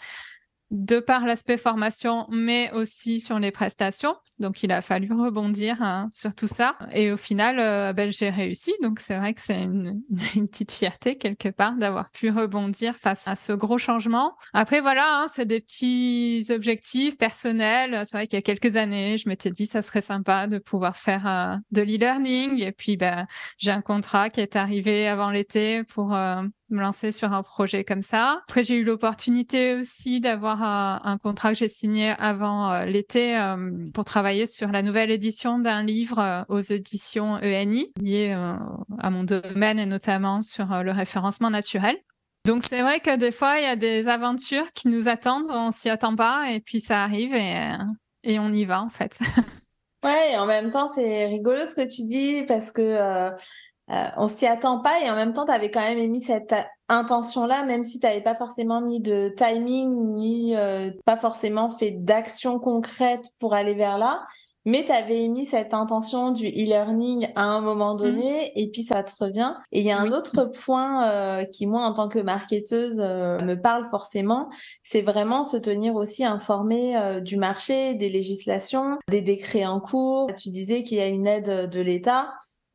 De 0.71 0.99
par 0.99 1.25
l'aspect 1.25 1.57
formation, 1.57 2.27
mais 2.29 2.71
aussi 2.73 3.19
sur 3.19 3.39
les 3.39 3.51
prestations. 3.51 4.15
Donc, 4.39 4.61
il 4.61 4.71
a 4.71 4.81
fallu 4.81 5.11
rebondir 5.11 5.81
hein, 5.81 6.09
sur 6.11 6.35
tout 6.35 6.47
ça. 6.47 6.77
Et 6.91 7.11
au 7.11 7.17
final, 7.17 7.59
euh, 7.59 7.93
ben, 7.93 8.11
j'ai 8.11 8.29
réussi. 8.29 8.71
Donc, 8.83 8.99
c'est 8.99 9.17
vrai 9.17 9.33
que 9.33 9.41
c'est 9.41 9.63
une, 9.63 10.01
une, 10.35 10.47
petite 10.47 10.71
fierté 10.71 11.17
quelque 11.17 11.49
part 11.49 11.75
d'avoir 11.75 12.11
pu 12.11 12.29
rebondir 12.29 12.95
face 12.95 13.27
à 13.27 13.35
ce 13.35 13.53
gros 13.53 13.77
changement. 13.77 14.35
Après, 14.53 14.81
voilà, 14.81 15.21
hein, 15.21 15.25
c'est 15.27 15.45
des 15.45 15.59
petits 15.59 16.45
objectifs 16.49 17.17
personnels. 17.17 18.03
C'est 18.05 18.17
vrai 18.17 18.27
qu'il 18.27 18.37
y 18.37 18.39
a 18.39 18.43
quelques 18.43 18.75
années, 18.75 19.17
je 19.17 19.27
m'étais 19.27 19.49
dit 19.49 19.65
ça 19.65 19.81
serait 19.81 20.01
sympa 20.01 20.47
de 20.47 20.59
pouvoir 20.59 20.97
faire 20.97 21.25
euh, 21.27 21.55
de 21.71 21.81
l'e-learning. 21.81 22.61
Et 22.61 22.71
puis, 22.71 22.97
ben, 22.97 23.25
j'ai 23.57 23.71
un 23.71 23.81
contrat 23.81 24.29
qui 24.29 24.41
est 24.41 24.55
arrivé 24.55 25.07
avant 25.07 25.31
l'été 25.31 25.83
pour 25.83 26.13
euh, 26.13 26.43
me 26.69 26.81
lancer 26.81 27.11
sur 27.11 27.33
un 27.33 27.43
projet 27.43 27.83
comme 27.83 28.01
ça. 28.01 28.41
Après, 28.47 28.63
j'ai 28.63 28.75
eu 28.75 28.83
l'opportunité 28.83 29.75
aussi 29.75 30.19
d'avoir 30.19 30.63
un, 30.63 31.01
un, 31.03 31.17
contrat 31.17 31.53
que 31.53 31.59
j'ai 31.59 31.67
signé 31.67 32.13
avant 32.17 32.71
euh, 32.71 32.85
l'été 32.85 33.37
euh, 33.37 33.71
pour 33.93 34.05
travailler 34.05 34.45
sur 34.45 34.71
la 34.71 34.81
nouvelle 34.81 35.11
édition 35.11 35.59
d'un 35.59 35.83
livre 35.83 36.19
euh, 36.19 36.43
aux 36.49 36.59
éditions 36.59 37.35
ENI 37.35 37.87
lié 38.01 38.31
à 38.99 39.09
mon 39.09 39.23
domaine 39.23 39.79
et 39.79 39.85
notamment 39.85 40.41
sur 40.41 40.83
le 40.83 40.91
référencement 40.91 41.49
naturel. 41.49 41.95
Donc 42.45 42.63
c'est 42.63 42.81
vrai 42.81 42.99
que 42.99 43.15
des 43.17 43.31
fois 43.31 43.59
il 43.59 43.63
y 43.63 43.67
a 43.67 43.75
des 43.75 44.07
aventures 44.07 44.71
qui 44.73 44.87
nous 44.87 45.07
attendent, 45.07 45.47
on 45.49 45.71
s'y 45.71 45.89
attend 45.89 46.15
pas 46.15 46.51
et 46.51 46.59
puis 46.59 46.79
ça 46.79 47.03
arrive 47.03 47.35
et, 47.35 47.71
et 48.23 48.39
on 48.39 48.51
y 48.51 48.65
va 48.65 48.81
en 48.81 48.89
fait. 48.89 49.19
ouais, 50.03 50.33
et 50.33 50.37
en 50.37 50.45
même 50.45 50.69
temps 50.69 50.87
c'est 50.87 51.25
rigolo 51.25 51.65
ce 51.65 51.75
que 51.75 51.87
tu 51.93 52.05
dis 52.05 52.43
parce 52.47 52.71
que 52.71 53.31
euh, 53.89 54.07
on 54.17 54.27
s'y 54.27 54.45
attend 54.45 54.79
pas 54.79 55.01
et 55.03 55.09
en 55.09 55.15
même 55.15 55.33
temps, 55.33 55.45
tu 55.45 55.51
avais 55.51 55.71
quand 55.71 55.81
même 55.81 55.97
émis 55.97 56.21
cette 56.21 56.53
intention-là, 56.89 57.63
même 57.63 57.83
si 57.83 57.99
tu 57.99 58.05
n'avais 58.05 58.21
pas 58.21 58.35
forcément 58.35 58.81
mis 58.81 59.01
de 59.01 59.33
timing 59.37 60.15
ni 60.15 60.55
euh, 60.55 60.91
pas 61.05 61.17
forcément 61.17 61.69
fait 61.69 61.91
d'action 61.91 62.59
concrète 62.59 63.25
pour 63.39 63.53
aller 63.53 63.75
vers 63.75 63.97
là. 63.97 64.25
Mais 64.65 64.83
tu 64.83 64.91
avais 64.91 65.23
émis 65.23 65.45
cette 65.45 65.73
intention 65.73 66.31
du 66.31 66.45
e-learning 66.45 67.29
à 67.37 67.43
un 67.43 67.61
moment 67.61 67.93
mmh. 67.93 67.97
donné 67.97 68.51
et 68.59 68.69
puis 68.69 68.83
ça 68.83 69.01
te 69.01 69.13
revient. 69.17 69.53
Et 69.71 69.79
il 69.79 69.85
y 69.85 69.91
a 69.91 69.97
un 69.97 70.11
autre 70.11 70.51
point 70.65 71.09
euh, 71.09 71.45
qui, 71.45 71.67
moi, 71.67 71.83
en 71.83 71.93
tant 71.93 72.09
que 72.09 72.19
marketeuse, 72.19 72.97
me 72.97 73.55
parle 73.55 73.87
forcément, 73.89 74.49
c'est 74.83 75.01
vraiment 75.01 75.45
se 75.45 75.55
tenir 75.55 75.95
aussi 75.95 76.25
informé 76.25 77.21
du 77.21 77.37
marché, 77.37 77.93
des 77.93 78.09
législations, 78.09 78.97
des 79.09 79.21
décrets 79.21 79.65
en 79.65 79.79
cours. 79.79 80.29
Tu 80.35 80.49
disais 80.49 80.83
qu'il 80.83 80.97
y 80.97 81.01
a 81.01 81.07
une 81.07 81.27
aide 81.27 81.69
de 81.69 81.79
l'État 81.79 82.33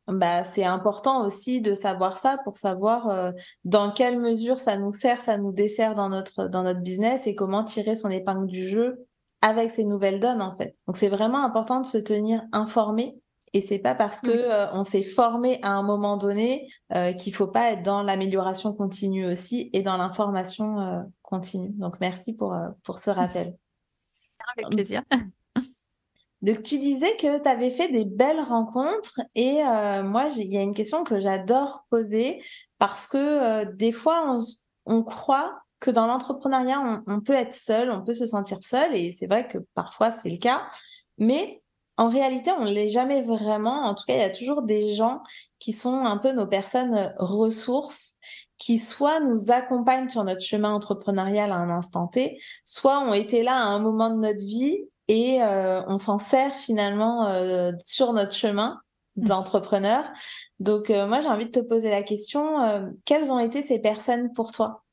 bah, 0.08 0.42
c'est 0.42 0.64
important 0.64 1.24
aussi 1.24 1.60
de 1.60 1.74
savoir 1.74 2.16
ça 2.16 2.38
pour 2.44 2.56
savoir 2.56 3.08
euh, 3.08 3.30
dans 3.64 3.92
quelle 3.92 4.18
mesure 4.18 4.58
ça 4.58 4.76
nous 4.76 4.92
sert, 4.92 5.20
ça 5.20 5.38
nous 5.38 5.52
dessert 5.52 5.94
dans 5.94 6.08
notre 6.08 6.48
dans 6.48 6.64
notre 6.64 6.80
business 6.80 7.26
et 7.26 7.34
comment 7.34 7.62
tirer 7.64 7.94
son 7.94 8.10
épingle 8.10 8.46
du 8.46 8.68
jeu 8.68 9.06
avec 9.42 9.70
ces 9.70 9.84
nouvelles 9.84 10.18
donnes 10.18 10.42
en 10.42 10.54
fait. 10.54 10.76
Donc 10.86 10.96
c'est 10.96 11.08
vraiment 11.08 11.44
important 11.44 11.80
de 11.80 11.86
se 11.86 11.98
tenir 11.98 12.42
informé 12.52 13.16
et 13.52 13.60
c'est 13.60 13.78
pas 13.78 13.94
parce 13.94 14.20
que 14.20 14.30
euh, 14.30 14.72
on 14.72 14.82
s'est 14.82 15.04
formé 15.04 15.60
à 15.62 15.70
un 15.70 15.84
moment 15.84 16.16
donné 16.16 16.66
euh, 16.94 17.12
qu'il 17.12 17.34
faut 17.34 17.48
pas 17.48 17.70
être 17.70 17.84
dans 17.84 18.02
l'amélioration 18.02 18.72
continue 18.72 19.26
aussi 19.26 19.70
et 19.72 19.82
dans 19.82 19.96
l'information 19.96 21.04
continue. 21.22 21.70
Donc 21.74 22.00
merci 22.00 22.34
pour 22.34 22.56
pour 22.82 22.98
ce 22.98 23.10
rappel. 23.10 23.56
Avec 24.56 24.70
plaisir. 24.70 25.02
Donc 26.42 26.64
tu 26.64 26.78
disais 26.78 27.16
que 27.18 27.40
tu 27.40 27.48
avais 27.48 27.70
fait 27.70 27.88
des 27.88 28.04
belles 28.04 28.40
rencontres 28.40 29.20
et 29.36 29.62
euh, 29.64 30.02
moi 30.02 30.26
il 30.36 30.52
y 30.52 30.58
a 30.58 30.62
une 30.62 30.74
question 30.74 31.04
que 31.04 31.20
j'adore 31.20 31.84
poser 31.88 32.42
parce 32.78 33.06
que 33.06 33.16
euh, 33.16 33.72
des 33.72 33.92
fois 33.92 34.24
on, 34.26 34.38
on, 34.86 35.04
croit 35.04 35.62
que 35.78 35.92
dans 35.92 36.06
l'entrepreneuriat 36.06 36.80
on, 36.80 37.02
on, 37.06 37.20
peut 37.20 37.32
être 37.32 37.54
seul, 37.54 37.92
on 37.92 38.02
peut 38.02 38.14
se 38.14 38.26
sentir 38.26 38.58
seul 38.60 38.92
et 38.96 39.12
c'est 39.12 39.28
vrai 39.28 39.46
que 39.46 39.58
parfois 39.74 40.10
c'est 40.10 40.30
le 40.30 40.38
cas, 40.38 40.62
mais 41.16 41.62
en 41.96 42.08
réalité 42.08 42.50
on 42.58 42.64
l'est 42.64 42.90
jamais 42.90 43.22
vraiment. 43.22 43.84
En 43.84 43.94
tout 43.94 44.04
cas 44.04 44.14
il 44.14 44.20
y 44.20 44.24
a 44.24 44.30
toujours 44.30 44.62
des 44.62 44.94
gens 44.96 45.22
qui 45.60 45.72
sont 45.72 46.04
un 46.04 46.18
peu 46.18 46.32
nos 46.32 46.48
personnes 46.48 47.14
ressources 47.18 48.16
qui 48.58 48.78
soit 48.78 49.20
nous 49.20 49.52
accompagnent 49.52 50.08
sur 50.08 50.24
notre 50.24 50.40
chemin 50.40 50.72
entrepreneurial 50.72 51.52
à 51.52 51.56
un 51.56 51.70
instant 51.70 52.08
T, 52.08 52.40
soit 52.64 53.00
ont 53.00 53.12
été 53.12 53.44
là 53.44 53.56
à 53.56 53.66
un 53.66 53.78
moment 53.78 54.10
de 54.10 54.20
notre 54.20 54.44
vie 54.44 54.88
et 55.12 55.42
euh, 55.42 55.82
on 55.88 55.98
s'en 55.98 56.18
sert 56.18 56.54
finalement 56.54 57.26
euh, 57.26 57.72
sur 57.84 58.14
notre 58.14 58.32
chemin 58.32 58.80
mmh. 59.16 59.24
d'entrepreneur. 59.24 60.04
Donc 60.58 60.88
euh, 60.88 61.06
moi 61.06 61.20
j'ai 61.20 61.28
envie 61.28 61.44
de 61.44 61.50
te 61.50 61.60
poser 61.60 61.90
la 61.90 62.02
question, 62.02 62.90
quelles 63.04 63.30
ont 63.30 63.38
été 63.38 63.62
ces 63.62 63.82
personnes 63.82 64.32
pour 64.32 64.52
toi? 64.52 64.84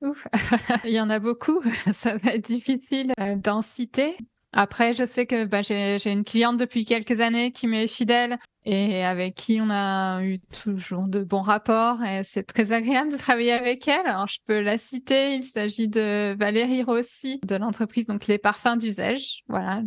Ouf. 0.00 0.26
Il 0.84 0.92
y 0.92 1.00
en 1.00 1.10
a 1.10 1.18
beaucoup, 1.18 1.60
ça 1.92 2.16
va 2.16 2.32
être 2.32 2.44
difficile 2.46 3.12
d'en 3.36 3.60
citer. 3.60 4.16
Après, 4.54 4.92
je 4.92 5.04
sais 5.04 5.26
que 5.26 5.44
bah, 5.44 5.62
j'ai 5.62 5.98
une 6.10 6.24
cliente 6.24 6.58
depuis 6.58 6.84
quelques 6.84 7.20
années 7.20 7.52
qui 7.52 7.66
m'est 7.66 7.86
fidèle 7.86 8.36
et 8.64 9.02
avec 9.02 9.34
qui 9.34 9.60
on 9.60 9.70
a 9.70 10.22
eu 10.22 10.38
toujours 10.40 11.08
de 11.08 11.24
bons 11.24 11.40
rapports 11.40 12.02
et 12.04 12.22
c'est 12.22 12.44
très 12.44 12.72
agréable 12.72 13.10
de 13.10 13.16
travailler 13.16 13.52
avec 13.52 13.88
elle. 13.88 14.06
Alors 14.06 14.28
je 14.28 14.38
peux 14.46 14.60
la 14.60 14.76
citer, 14.76 15.34
il 15.34 15.42
s'agit 15.42 15.88
de 15.88 16.36
Valérie 16.38 16.82
Rossi 16.82 17.40
de 17.44 17.56
l'entreprise 17.56 18.06
donc 18.06 18.26
les 18.26 18.38
parfums 18.38 18.76
d'usage. 18.78 19.42
Voilà, 19.48 19.82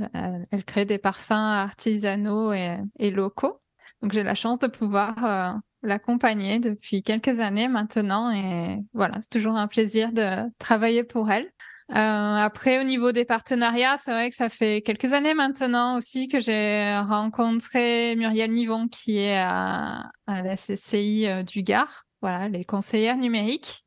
elle, 0.52 0.66
crée 0.66 0.86
des 0.86 0.98
parfums 0.98 1.32
artisanaux 1.32 2.52
et, 2.52 2.78
et 2.98 3.12
locaux. 3.12 3.62
Donc 4.02 4.14
j'ai 4.14 4.24
la 4.24 4.36
chance 4.36 4.60
de 4.60 4.68
pouvoir 4.68 5.24
euh, 5.24 5.54
l'accompagner 5.84 6.60
depuis 6.60 7.02
quelques 7.04 7.40
années 7.40 7.68
maintenant 7.68 8.32
et 8.32 8.80
voilà, 8.94 9.22
c'est 9.22 9.32
toujours 9.32 9.56
un 9.56 9.68
plaisir 9.68 10.12
de 10.12 10.50
travailler 10.58 11.04
pour 11.04 11.32
elle. 11.32 11.50
Euh, 11.92 11.94
après, 11.94 12.80
au 12.80 12.84
niveau 12.84 13.12
des 13.12 13.26
partenariats, 13.26 13.96
c'est 13.98 14.12
vrai 14.12 14.30
que 14.30 14.36
ça 14.36 14.50
fait 14.50 14.82
quelques 14.82 15.14
années 15.14 15.36
maintenant 15.36 15.98
aussi 15.98 16.28
que 16.28 16.40
j'ai 16.40 16.98
rencontré 16.98 18.16
Muriel 18.16 18.52
Nivon, 18.52 18.88
qui 18.88 19.18
est 19.20 19.38
à, 19.38 20.10
à 20.26 20.42
la 20.42 20.56
CCI 20.56 21.28
euh, 21.28 21.44
du 21.44 21.62
Gard, 21.62 22.06
voilà, 22.22 22.50
les 22.50 22.66
conseillères 22.66 23.18
numériques. 23.18 23.85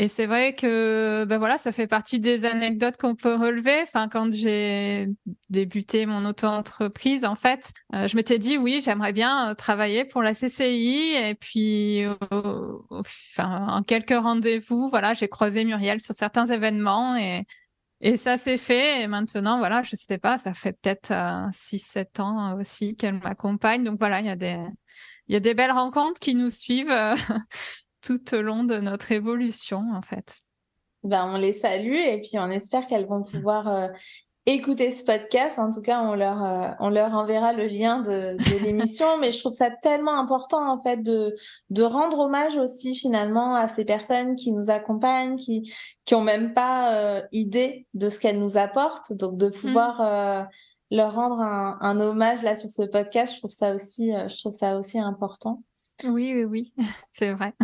Et 0.00 0.08
c'est 0.08 0.24
vrai 0.24 0.54
que 0.54 1.26
ben 1.26 1.36
voilà, 1.36 1.58
ça 1.58 1.72
fait 1.72 1.86
partie 1.86 2.20
des 2.20 2.46
anecdotes 2.46 2.96
qu'on 2.96 3.14
peut 3.14 3.34
relever. 3.34 3.82
Enfin, 3.82 4.08
quand 4.08 4.32
j'ai 4.32 5.08
débuté 5.50 6.06
mon 6.06 6.24
auto-entreprise, 6.24 7.26
en 7.26 7.34
fait, 7.34 7.74
euh, 7.94 8.08
je 8.08 8.16
m'étais 8.16 8.38
dit 8.38 8.56
oui, 8.56 8.80
j'aimerais 8.82 9.12
bien 9.12 9.50
euh, 9.50 9.54
travailler 9.54 10.06
pour 10.06 10.22
la 10.22 10.32
CCI. 10.32 11.16
Et 11.16 11.34
puis, 11.34 12.04
en 13.36 13.82
quelques 13.82 14.18
rendez-vous, 14.18 14.88
voilà, 14.88 15.12
j'ai 15.12 15.28
croisé 15.28 15.66
Muriel 15.66 16.00
sur 16.00 16.14
certains 16.14 16.46
événements 16.46 17.16
et 17.16 17.44
et 18.00 18.16
ça 18.16 18.38
s'est 18.38 18.56
fait. 18.56 19.02
Et 19.02 19.06
maintenant, 19.06 19.58
voilà, 19.58 19.82
je 19.82 19.96
sais 19.96 20.16
pas, 20.16 20.38
ça 20.38 20.54
fait 20.54 20.72
peut-être 20.80 21.10
euh, 21.10 21.46
6-7 21.52 22.22
ans 22.22 22.58
aussi 22.58 22.96
qu'elle 22.96 23.20
m'accompagne. 23.20 23.84
Donc 23.84 23.98
voilà, 23.98 24.20
il 24.20 24.26
y 24.26 24.30
a 24.30 24.36
des 24.36 24.56
il 25.28 25.34
y 25.34 25.36
a 25.36 25.40
des 25.40 25.52
belles 25.54 25.72
rencontres 25.72 26.20
qui 26.20 26.34
nous 26.34 26.48
suivent 26.48 26.90
tout 28.02 28.34
au 28.34 28.42
long 28.42 28.64
de 28.64 28.78
notre 28.78 29.12
évolution, 29.12 29.84
en 29.92 30.02
fait. 30.02 30.42
Ben, 31.02 31.32
on 31.32 31.36
les 31.36 31.52
salue 31.52 31.96
et 31.96 32.20
puis 32.20 32.38
on 32.38 32.50
espère 32.50 32.86
qu'elles 32.86 33.06
vont 33.06 33.22
pouvoir 33.22 33.68
euh, 33.68 33.88
écouter 34.44 34.92
ce 34.92 35.04
podcast. 35.04 35.58
En 35.58 35.70
tout 35.70 35.80
cas, 35.80 36.02
on 36.02 36.14
leur, 36.14 36.44
euh, 36.44 36.68
on 36.78 36.90
leur 36.90 37.14
enverra 37.14 37.54
le 37.54 37.64
lien 37.64 38.00
de, 38.00 38.36
de 38.36 38.58
l'émission. 38.64 39.18
Mais 39.18 39.32
je 39.32 39.38
trouve 39.38 39.54
ça 39.54 39.70
tellement 39.70 40.18
important, 40.18 40.70
en 40.70 40.80
fait, 40.82 41.02
de, 41.02 41.34
de 41.70 41.82
rendre 41.82 42.18
hommage 42.18 42.56
aussi, 42.56 42.94
finalement, 42.94 43.54
à 43.54 43.66
ces 43.66 43.86
personnes 43.86 44.36
qui 44.36 44.52
nous 44.52 44.68
accompagnent, 44.68 45.36
qui, 45.36 45.72
qui 46.04 46.14
ont 46.14 46.22
même 46.22 46.52
pas 46.52 46.94
euh, 46.94 47.22
idée 47.32 47.86
de 47.94 48.10
ce 48.10 48.20
qu'elles 48.20 48.38
nous 48.38 48.58
apportent. 48.58 49.12
Donc, 49.14 49.38
de 49.38 49.48
pouvoir, 49.48 50.02
mmh. 50.02 50.48
leur 50.96 51.14
rendre 51.14 51.40
un, 51.40 51.78
un, 51.80 51.98
hommage 51.98 52.42
là 52.42 52.56
sur 52.56 52.70
ce 52.70 52.82
podcast, 52.82 53.32
je 53.34 53.38
trouve 53.38 53.52
ça 53.52 53.74
aussi, 53.74 54.12
je 54.12 54.36
trouve 54.38 54.52
ça 54.52 54.76
aussi 54.76 54.98
important. 54.98 55.62
Oui, 56.04 56.32
oui, 56.34 56.44
oui, 56.44 56.74
c'est 57.10 57.32
vrai. 57.32 57.54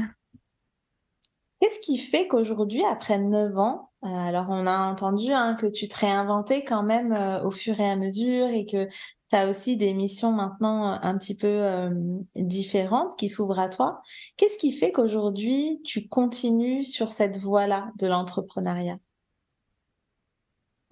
Qu'est-ce 1.66 1.80
qui 1.80 1.98
fait 1.98 2.28
qu'aujourd'hui, 2.28 2.84
après 2.84 3.18
9 3.18 3.58
ans, 3.58 3.90
euh, 4.04 4.06
alors 4.06 4.46
on 4.50 4.68
a 4.68 4.78
entendu 4.78 5.32
hein, 5.32 5.56
que 5.56 5.66
tu 5.66 5.88
te 5.88 5.98
réinventais 5.98 6.62
quand 6.62 6.84
même 6.84 7.12
euh, 7.12 7.42
au 7.42 7.50
fur 7.50 7.80
et 7.80 7.90
à 7.90 7.96
mesure 7.96 8.46
et 8.46 8.66
que 8.66 8.86
tu 8.86 9.36
as 9.36 9.50
aussi 9.50 9.76
des 9.76 9.92
missions 9.92 10.30
maintenant 10.30 10.92
euh, 10.92 10.96
un 11.02 11.18
petit 11.18 11.36
peu 11.36 11.90
différentes 12.36 13.16
qui 13.16 13.28
s'ouvrent 13.28 13.58
à 13.58 13.68
toi. 13.68 14.00
Qu'est-ce 14.36 14.58
qui 14.58 14.70
fait 14.70 14.92
qu'aujourd'hui, 14.92 15.80
tu 15.84 16.06
continues 16.06 16.84
sur 16.84 17.10
cette 17.10 17.36
voie-là 17.36 17.90
de 17.98 18.06
l'entrepreneuriat? 18.06 18.98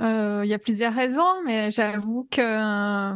Il 0.01 0.49
y 0.49 0.55
a 0.55 0.59
plusieurs 0.59 0.93
raisons, 0.93 1.41
mais 1.45 1.71
j'avoue 1.71 2.27
que 2.33 3.13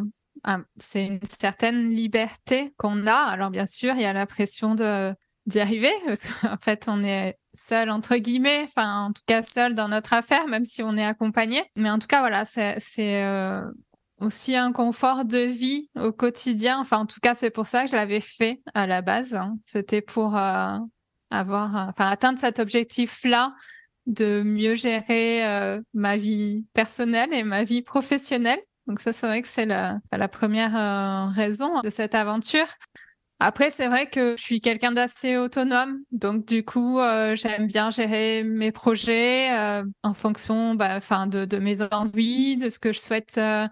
c'est 0.77 1.07
une 1.07 1.25
certaine 1.25 1.88
liberté 1.88 2.73
qu'on 2.77 3.05
a. 3.09 3.17
Alors 3.17 3.50
bien 3.50 3.67
sûr, 3.67 3.95
il 3.97 4.03
y 4.03 4.05
a 4.07 4.12
la 4.12 4.27
pression 4.27 4.77
de 4.77 5.12
d'y 5.49 5.61
arriver 5.61 5.93
parce 6.07 6.26
qu'en 6.26 6.57
fait 6.57 6.87
on 6.88 7.02
est 7.02 7.35
seul 7.52 7.90
entre 7.90 8.17
guillemets 8.17 8.62
enfin 8.64 9.07
en 9.07 9.12
tout 9.12 9.23
cas 9.26 9.43
seul 9.43 9.75
dans 9.75 9.88
notre 9.88 10.12
affaire 10.12 10.47
même 10.47 10.64
si 10.64 10.83
on 10.83 10.97
est 10.97 11.05
accompagné 11.05 11.64
mais 11.76 11.90
en 11.90 11.99
tout 11.99 12.07
cas 12.07 12.21
voilà 12.21 12.45
c'est 12.45 12.76
euh, 13.25 13.62
aussi 14.21 14.57
un 14.57 14.73
confort 14.73 15.25
de 15.25 15.38
vie 15.38 15.88
au 15.97 16.12
quotidien 16.12 16.78
enfin 16.78 16.99
en 16.99 17.07
tout 17.07 17.21
cas 17.21 17.35
c'est 17.35 17.50
pour 17.50 17.67
ça 17.67 17.85
que 17.85 17.90
je 17.90 17.97
l'avais 17.97 18.21
fait 18.21 18.61
à 18.75 18.87
la 18.87 19.02
base 19.02 19.35
hein. 19.35 19.57
c'était 19.61 20.02
pour 20.02 20.37
euh, 20.37 20.76
avoir 21.31 21.88
enfin 21.88 22.07
atteindre 22.07 22.38
cet 22.38 22.61
objectif 22.61 23.25
là 23.25 23.55
de 24.09 24.43
mieux 24.43 24.75
gérer 24.75 25.47
euh, 25.47 25.81
ma 25.95 26.17
vie 26.17 26.67
personnelle 26.73 27.33
et 27.33 27.45
ma 27.45 27.62
vie 27.62 27.83
professionnelle. 27.83 28.59
Donc 28.87 29.00
ça, 29.00 29.12
c'est 29.12 29.26
vrai 29.26 29.43
que 29.43 29.49
c'est 29.49 29.67
la, 29.67 30.00
première 30.28 30.76
euh, 30.76 31.26
raison 31.31 31.81
de 31.83 31.90
cette 31.90 32.14
aventure. 32.14 32.67
Après, 33.40 33.71
c'est 33.71 33.87
vrai 33.87 34.09
que 34.09 34.37
je 34.37 34.42
suis 34.42 34.61
quelqu'un 34.61 34.90
d'assez 34.90 35.37
autonome, 35.37 36.00
donc 36.11 36.45
du 36.45 36.64
coup, 36.64 36.99
euh, 36.99 37.37
j'aime 37.37 37.66
bien 37.66 37.90
gérer 37.90 38.42
mes 38.42 38.73
projets 38.73 39.57
euh, 39.57 39.85
en 40.02 40.12
fonction, 40.12 40.75
bah, 40.75 40.97
enfin, 40.97 41.28
de, 41.28 41.45
de, 41.45 41.59
mes 41.59 41.83
envies, 41.83 42.57
de 42.57 42.68
ce 42.68 42.80
que 42.80 42.92
je 42.92 42.99
souhaite 42.99 43.38
euh, 43.38 43.68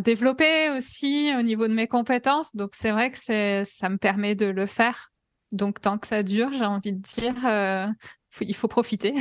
développer 0.00 0.70
aussi 0.70 1.30
au 1.38 1.42
niveau 1.42 1.68
de 1.68 1.72
mes 1.72 1.86
compétences. 1.86 2.56
Donc 2.56 2.70
c'est 2.72 2.90
vrai 2.90 3.12
que 3.12 3.18
ça 3.64 3.88
me 3.88 3.96
permet 3.96 4.34
de 4.34 4.46
le 4.46 4.66
faire. 4.66 5.12
Donc 5.52 5.80
tant 5.80 5.96
que 5.96 6.08
ça 6.08 6.24
dure, 6.24 6.50
j'ai 6.52 6.64
envie 6.64 6.92
de 6.92 6.98
dire, 7.00 7.94
il 8.40 8.56
faut 8.56 8.68
profiter. 8.68 9.14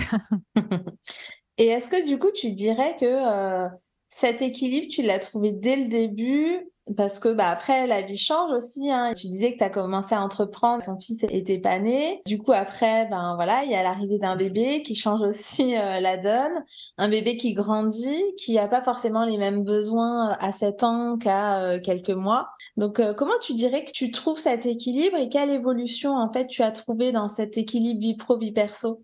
Et 1.59 1.67
est-ce 1.67 1.89
que 1.89 2.07
du 2.07 2.17
coup, 2.17 2.31
tu 2.33 2.53
dirais 2.53 2.95
que 2.99 3.67
cet 4.07 4.41
équilibre, 4.41 4.87
tu 4.89 5.03
l'as 5.03 5.19
trouvé 5.19 5.51
dès 5.51 5.75
le 5.75 5.89
début 5.89 6.65
parce 6.95 7.19
que 7.19 7.29
bah 7.29 7.49
après 7.49 7.87
la 7.87 8.01
vie 8.01 8.17
change 8.17 8.51
aussi 8.51 8.91
hein. 8.91 9.13
tu 9.15 9.27
disais 9.27 9.53
que 9.53 9.57
tu 9.57 9.63
as 9.63 9.69
commencé 9.69 10.15
à 10.15 10.21
entreprendre 10.21 10.83
ton 10.83 10.99
fils 10.99 11.23
était 11.23 11.59
pas 11.59 11.79
né. 11.79 12.21
Du 12.25 12.37
coup 12.37 12.51
après 12.51 13.07
ben 13.07 13.35
voilà 13.35 13.63
il 13.63 13.71
y 13.71 13.75
a 13.75 13.83
l'arrivée 13.83 14.19
d'un 14.19 14.35
bébé 14.35 14.81
qui 14.83 14.95
change 14.95 15.21
aussi 15.21 15.77
euh, 15.77 15.99
la 15.99 16.17
donne. 16.17 16.63
Un 16.97 17.09
bébé 17.09 17.37
qui 17.37 17.53
grandit 17.53 18.23
qui 18.37 18.57
a 18.57 18.67
pas 18.67 18.81
forcément 18.81 19.25
les 19.25 19.37
mêmes 19.37 19.63
besoins 19.63 20.31
euh, 20.31 20.35
à 20.39 20.51
7 20.51 20.83
ans 20.83 21.17
qu'à 21.17 21.59
euh, 21.59 21.79
quelques 21.79 22.09
mois. 22.09 22.49
Donc 22.77 23.01
comment 23.15 23.37
tu 23.41 23.53
dirais 23.53 23.85
que 23.85 23.91
tu 23.91 24.11
trouves 24.11 24.39
cet 24.39 24.65
équilibre 24.65 25.17
et 25.17 25.29
quelle 25.29 25.49
évolution 25.49 26.15
en 26.15 26.31
fait 26.31 26.47
tu 26.47 26.63
as 26.63 26.71
trouvé 26.71 27.11
dans 27.11 27.29
cet 27.29 27.57
équilibre 27.57 27.99
vie 27.99 28.15
pro 28.15 28.37
vie 28.37 28.51
perso? 28.51 29.03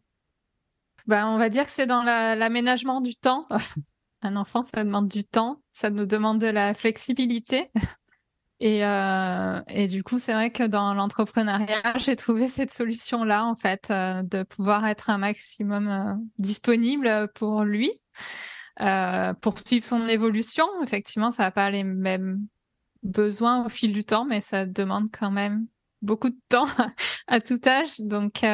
Ben, 1.07 1.27
on 1.27 1.37
va 1.37 1.49
dire 1.49 1.65
que 1.65 1.71
c'est 1.71 1.85
dans 1.85 2.01
l'aménagement 2.01 3.01
du 3.01 3.15
temps. 3.15 3.45
Un 4.21 4.35
enfant, 4.37 4.63
ça 4.63 4.83
demande 4.83 5.07
du 5.07 5.23
temps, 5.23 5.61
ça 5.75 5.89
nous 5.89 6.05
demande 6.05 6.39
de 6.39 6.47
la 6.47 6.73
flexibilité. 6.73 7.69
Et, 8.61 8.85
euh, 8.85 9.61
et 9.67 9.87
du 9.87 10.01
coup, 10.01 10.17
c'est 10.17 10.31
vrai 10.31 10.49
que 10.49 10.63
dans 10.63 10.93
l'entrepreneuriat, 10.93 11.81
j'ai 11.97 12.15
trouvé 12.15 12.47
cette 12.47 12.71
solution-là, 12.71 13.45
en 13.45 13.55
fait, 13.55 13.91
euh, 13.91 14.23
de 14.23 14.43
pouvoir 14.43 14.87
être 14.87 15.09
un 15.09 15.17
maximum 15.17 15.89
euh, 15.89 16.13
disponible 16.39 17.29
pour 17.35 17.65
lui, 17.65 17.91
euh, 18.79 19.33
pour 19.33 19.59
suivre 19.59 19.85
son 19.85 20.07
évolution. 20.07 20.65
Effectivement, 20.83 21.31
ça 21.31 21.43
n'a 21.43 21.51
pas 21.51 21.69
les 21.69 21.83
mêmes 21.83 22.47
besoins 23.03 23.65
au 23.65 23.69
fil 23.69 23.91
du 23.91 24.05
temps, 24.05 24.23
mais 24.23 24.39
ça 24.39 24.65
demande 24.65 25.09
quand 25.11 25.31
même 25.31 25.67
beaucoup 26.01 26.29
de 26.29 26.39
temps 26.47 26.69
à 27.27 27.41
tout 27.41 27.59
âge. 27.67 27.99
Donc, 27.99 28.45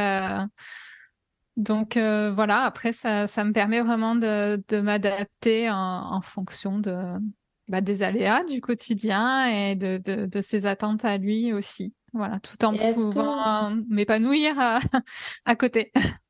donc 1.61 1.95
euh, 1.95 2.31
voilà, 2.31 2.63
après 2.63 2.91
ça, 2.91 3.27
ça 3.27 3.43
me 3.43 3.53
permet 3.53 3.81
vraiment 3.81 4.15
de, 4.15 4.61
de 4.67 4.81
m'adapter 4.81 5.69
en, 5.69 6.15
en, 6.15 6.21
fonction 6.21 6.79
de 6.79 6.97
bah, 7.67 7.81
des 7.81 8.03
aléas 8.03 8.43
du 8.43 8.61
quotidien 8.61 9.45
et 9.45 9.75
de, 9.75 9.97
de, 10.03 10.25
de, 10.25 10.41
ses 10.41 10.65
attentes 10.65 11.05
à 11.05 11.17
lui 11.17 11.53
aussi. 11.53 11.93
Voilà, 12.13 12.39
tout 12.39 12.65
en 12.65 12.73
pouvant 12.75 13.75
m'épanouir 13.87 14.59
à, 14.59 14.79
à 15.45 15.55
côté. 15.55 15.91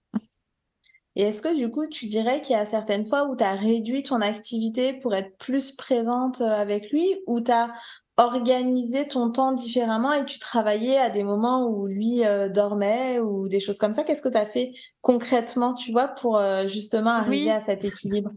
Et 1.16 1.24
est-ce 1.24 1.42
que 1.42 1.54
du 1.54 1.70
coup, 1.70 1.88
tu 1.88 2.06
dirais 2.06 2.42
qu'il 2.42 2.56
y 2.56 2.60
a 2.60 2.66
certaines 2.66 3.06
fois 3.06 3.28
où 3.28 3.36
tu 3.36 3.44
as 3.44 3.56
réduit 3.56 4.02
ton 4.02 4.22
activité 4.22 4.94
pour 5.00 5.14
être 5.14 5.38
plus 5.38 5.74
présente 5.74 6.40
euh, 6.40 6.62
avec 6.62 6.90
lui, 6.92 7.06
ou 7.28 7.42
tu 7.42 7.52
as 7.52 7.74
organiser 8.22 9.08
ton 9.08 9.32
temps 9.32 9.52
différemment 9.52 10.14
et 10.14 10.26
tu 10.26 10.38
travaillais 10.38 10.98
à 10.98 11.10
des 11.10 11.24
moments 11.24 11.68
où 11.68 11.88
lui 11.88 12.24
euh, 12.24 12.50
dormait 12.50 13.20
ou 13.20 13.50
des 13.50 13.60
choses 13.60 13.80
comme 13.80 13.94
ça? 13.94 14.04
Qu'est-ce 14.04 14.22
que 14.22 14.30
tu 14.30 14.38
as 14.38 14.46
fait 14.46 14.72
concrètement, 15.02 15.74
tu 15.74 15.92
vois, 15.92 16.08
pour 16.08 16.38
euh, 16.38 16.68
justement 16.68 17.12
arriver 17.12 17.52
à 17.52 17.62
cet 17.62 17.84
équilibre? 17.84 18.32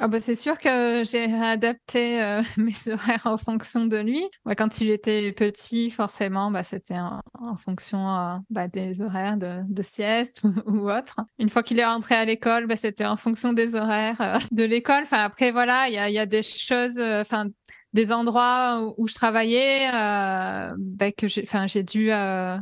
Ah 0.00 0.06
bah 0.06 0.20
c'est 0.20 0.36
sûr 0.36 0.60
que 0.60 1.02
j'ai 1.04 1.24
adapté 1.24 2.22
euh, 2.22 2.40
mes 2.56 2.92
horaires 2.92 3.26
en 3.26 3.36
fonction 3.36 3.84
de 3.84 3.96
lui. 3.96 4.24
quand 4.56 4.80
il 4.80 4.90
était 4.90 5.32
petit, 5.32 5.90
forcément, 5.90 6.52
bah, 6.52 6.62
c'était 6.62 6.98
en, 6.98 7.56
fonction 7.56 8.40
bah, 8.48 8.68
des 8.68 9.02
horaires 9.02 9.36
de, 9.36 9.60
de 9.68 9.82
sieste 9.82 10.42
ou, 10.66 10.88
autre. 10.88 11.16
Une 11.40 11.48
fois 11.48 11.64
qu'il 11.64 11.80
est 11.80 11.84
rentré 11.84 12.14
à 12.14 12.24
l'école, 12.24 12.68
bah, 12.68 12.76
c'était 12.76 13.06
en 13.06 13.16
fonction 13.16 13.52
des 13.52 13.74
horaires 13.74 14.38
de 14.52 14.62
l'école. 14.62 15.02
Enfin 15.02 15.24
après 15.24 15.50
voilà, 15.50 15.88
il 15.88 15.94
y 15.94 15.98
a, 15.98 16.08
y 16.08 16.18
a 16.18 16.26
des 16.26 16.44
choses. 16.44 17.00
Enfin 17.00 17.46
des 17.92 18.12
endroits 18.12 18.94
où, 18.98 19.08
je 19.08 19.14
travaillais 19.14 19.90
euh, 19.92 20.74
ben, 20.78 21.12
que 21.12 21.26
j'ai 21.28 21.42
enfin 21.42 21.66
j'ai 21.66 21.82
dû 21.82 22.12
euh, 22.12 22.58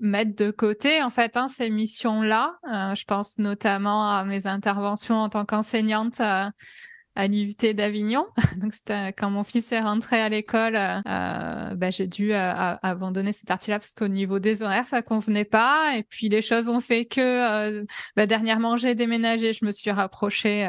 mettre 0.00 0.34
de 0.34 0.50
côté 0.50 1.02
en 1.02 1.10
fait 1.10 1.36
hein, 1.36 1.48
ces 1.48 1.70
missions 1.70 2.22
là 2.22 2.56
euh, 2.72 2.94
je 2.94 3.04
pense 3.04 3.38
notamment 3.38 4.10
à 4.10 4.24
mes 4.24 4.46
interventions 4.46 5.16
en 5.16 5.28
tant 5.28 5.44
qu'enseignante 5.44 6.20
à, 6.20 6.50
à 7.14 7.28
l'IUT 7.28 7.54
d'Avignon. 7.74 8.26
Donc 8.60 8.74
c'était 8.74 9.12
quand 9.12 9.30
mon 9.30 9.44
fils 9.44 9.70
est 9.70 9.80
rentré 9.80 10.20
à 10.20 10.28
l'école 10.28 10.74
ben, 10.74 11.90
j'ai 11.90 12.08
dû 12.08 12.32
abandonner 12.34 13.32
cette 13.32 13.48
partie 13.48 13.70
là 13.70 13.78
parce 13.78 13.94
qu'au 13.94 14.08
niveau 14.08 14.40
des 14.40 14.62
horaires 14.62 14.84
ça 14.84 15.00
convenait 15.00 15.44
pas. 15.44 15.96
Et 15.96 16.02
puis 16.02 16.28
les 16.28 16.42
choses 16.42 16.68
ont 16.68 16.80
fait 16.80 17.04
que 17.04 17.86
ben, 18.16 18.26
dernièrement 18.26 18.76
j'ai 18.76 18.96
déménagé. 18.96 19.52
Je 19.52 19.64
me 19.64 19.70
suis 19.70 19.92
rapprochée 19.92 20.68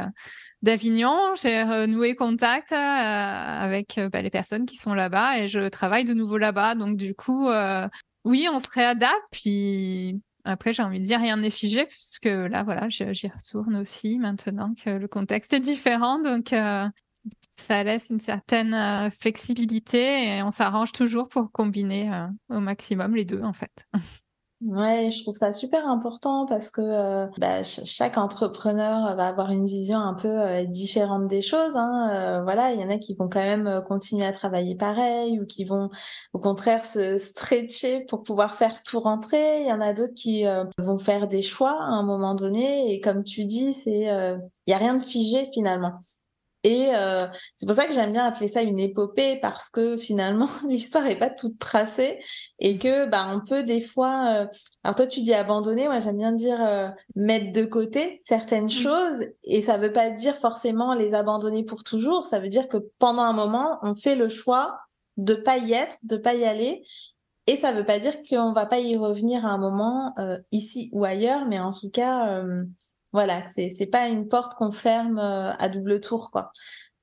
d'Avignon. 0.61 1.17
J'ai 1.41 1.63
renoué 1.63 2.15
contact 2.15 2.71
euh, 2.71 2.75
avec 2.75 3.97
euh, 3.97 4.09
bah, 4.09 4.21
les 4.21 4.29
personnes 4.29 4.65
qui 4.65 4.75
sont 4.75 4.93
là-bas 4.93 5.39
et 5.39 5.47
je 5.47 5.67
travaille 5.69 6.03
de 6.03 6.13
nouveau 6.13 6.37
là-bas. 6.37 6.75
Donc 6.75 6.97
du 6.97 7.13
coup, 7.15 7.49
euh, 7.49 7.87
oui, 8.25 8.47
on 8.51 8.59
se 8.59 8.69
réadapte. 8.71 9.15
Puis 9.31 10.21
après, 10.43 10.73
j'ai 10.73 10.83
envie 10.83 10.99
de 10.99 11.05
dire 11.05 11.19
rien 11.19 11.37
n'est 11.37 11.49
figé 11.49 11.85
puisque 11.85 12.25
là, 12.25 12.63
voilà, 12.63 12.87
j'y 12.89 13.27
retourne 13.27 13.75
aussi 13.77 14.17
maintenant 14.17 14.73
que 14.73 14.89
le 14.89 15.07
contexte 15.07 15.53
est 15.53 15.59
différent. 15.59 16.19
Donc 16.19 16.53
ça 17.55 17.83
laisse 17.83 18.09
une 18.09 18.21
certaine 18.21 19.11
flexibilité 19.11 20.37
et 20.37 20.43
on 20.43 20.51
s'arrange 20.51 20.93
toujours 20.93 21.27
pour 21.27 21.51
combiner 21.51 22.27
au 22.49 22.59
maximum 22.59 23.15
les 23.15 23.25
deux 23.25 23.41
en 23.41 23.53
fait. 23.53 23.87
Ouais, 24.61 25.11
je 25.11 25.21
trouve 25.21 25.35
ça 25.35 25.53
super 25.53 25.87
important 25.87 26.47
parce 26.47 26.71
que 26.71 26.81
euh, 26.81 27.27
bah, 27.37 27.61
chaque 27.63 28.17
entrepreneur 28.17 29.15
va 29.15 29.27
avoir 29.27 29.51
une 29.51 29.67
vision 29.67 29.99
un 29.99 30.15
peu 30.15 30.27
euh, 30.27 30.65
différente 30.65 31.27
des 31.27 31.43
choses. 31.43 31.75
Hein. 31.75 32.09
Euh, 32.11 32.43
voilà, 32.43 32.71
il 32.73 32.81
y 32.81 32.83
en 32.83 32.89
a 32.89 32.97
qui 32.97 33.13
vont 33.13 33.29
quand 33.29 33.43
même 33.43 33.83
continuer 33.87 34.25
à 34.25 34.31
travailler 34.31 34.75
pareil 34.75 35.39
ou 35.39 35.45
qui 35.45 35.63
vont 35.63 35.89
au 36.33 36.39
contraire 36.39 36.83
se 36.83 37.19
stretcher 37.19 38.05
pour 38.05 38.23
pouvoir 38.23 38.55
faire 38.55 38.81
tout 38.81 38.99
rentrer. 38.99 39.61
Il 39.61 39.67
y 39.67 39.71
en 39.71 39.79
a 39.79 39.93
d'autres 39.93 40.15
qui 40.15 40.45
vont 40.79 40.97
faire 40.97 41.27
des 41.27 41.43
choix 41.43 41.79
à 41.79 41.91
un 41.91 42.03
moment 42.03 42.33
donné 42.33 42.91
et 42.95 42.99
comme 42.99 43.23
tu 43.23 43.45
dis, 43.45 43.73
c'est 43.73 44.07
il 44.07 44.71
y 44.71 44.73
a 44.73 44.77
rien 44.77 44.95
de 44.95 45.03
figé 45.03 45.51
finalement. 45.53 45.99
Et 46.67 46.93
euh, 46.93 47.27
c'est 47.55 47.65
pour 47.65 47.75
ça 47.75 47.85
que 47.85 47.93
j'aime 47.93 48.11
bien 48.11 48.25
appeler 48.25 48.49
ça 48.49 48.61
une 48.61 48.77
épopée 48.77 49.39
parce 49.41 49.69
que 49.69 49.95
finalement 49.95 50.49
l'histoire 50.67 51.07
est 51.07 51.15
pas 51.15 51.29
toute 51.29 51.57
tracée 51.57 52.19
et 52.59 52.77
que 52.77 53.05
bah 53.05 53.29
on 53.31 53.39
peut 53.39 53.63
des 53.63 53.79
fois. 53.79 54.25
Euh... 54.27 54.47
Alors 54.83 54.95
toi 54.95 55.07
tu 55.07 55.21
dis 55.21 55.33
abandonner, 55.33 55.87
moi 55.87 56.01
j'aime 56.01 56.17
bien 56.17 56.33
dire 56.33 56.57
euh, 56.59 56.89
mettre 57.15 57.53
de 57.53 57.63
côté 57.63 58.19
certaines 58.21 58.65
mmh. 58.65 58.69
choses 58.69 59.25
et 59.45 59.61
ça 59.61 59.77
veut 59.77 59.93
pas 59.93 60.09
dire 60.09 60.35
forcément 60.35 60.93
les 60.93 61.15
abandonner 61.15 61.63
pour 61.63 61.85
toujours. 61.85 62.25
Ça 62.25 62.41
veut 62.41 62.49
dire 62.49 62.67
que 62.67 62.77
pendant 62.99 63.23
un 63.23 63.31
moment 63.31 63.79
on 63.81 63.95
fait 63.95 64.17
le 64.17 64.27
choix 64.27 64.77
de 65.15 65.35
pas 65.35 65.57
y 65.57 65.71
être, 65.71 65.95
de 66.03 66.17
pas 66.17 66.35
y 66.35 66.43
aller. 66.43 66.83
Et 67.49 67.55
ça 67.55 67.71
veut 67.71 67.85
pas 67.85 67.97
dire 67.97 68.13
qu'on 68.29 68.51
va 68.51 68.65
pas 68.65 68.79
y 68.79 68.97
revenir 68.97 69.45
à 69.45 69.51
un 69.51 69.57
moment 69.57 70.13
euh, 70.19 70.37
ici 70.51 70.89
ou 70.91 71.05
ailleurs, 71.05 71.47
mais 71.47 71.59
en 71.59 71.71
tout 71.71 71.89
cas 71.89 72.43
voilà, 73.17 73.43
c'est 73.47 73.69
c'est 73.69 73.87
pas 73.87 74.09
une 74.09 74.27
porte 74.27 74.53
qu'on 74.53 74.69
ferme 74.69 75.17
euh, 75.17 75.51
à 75.57 75.69
double 75.69 75.99
tour 76.01 76.29
quoi. 76.29 76.51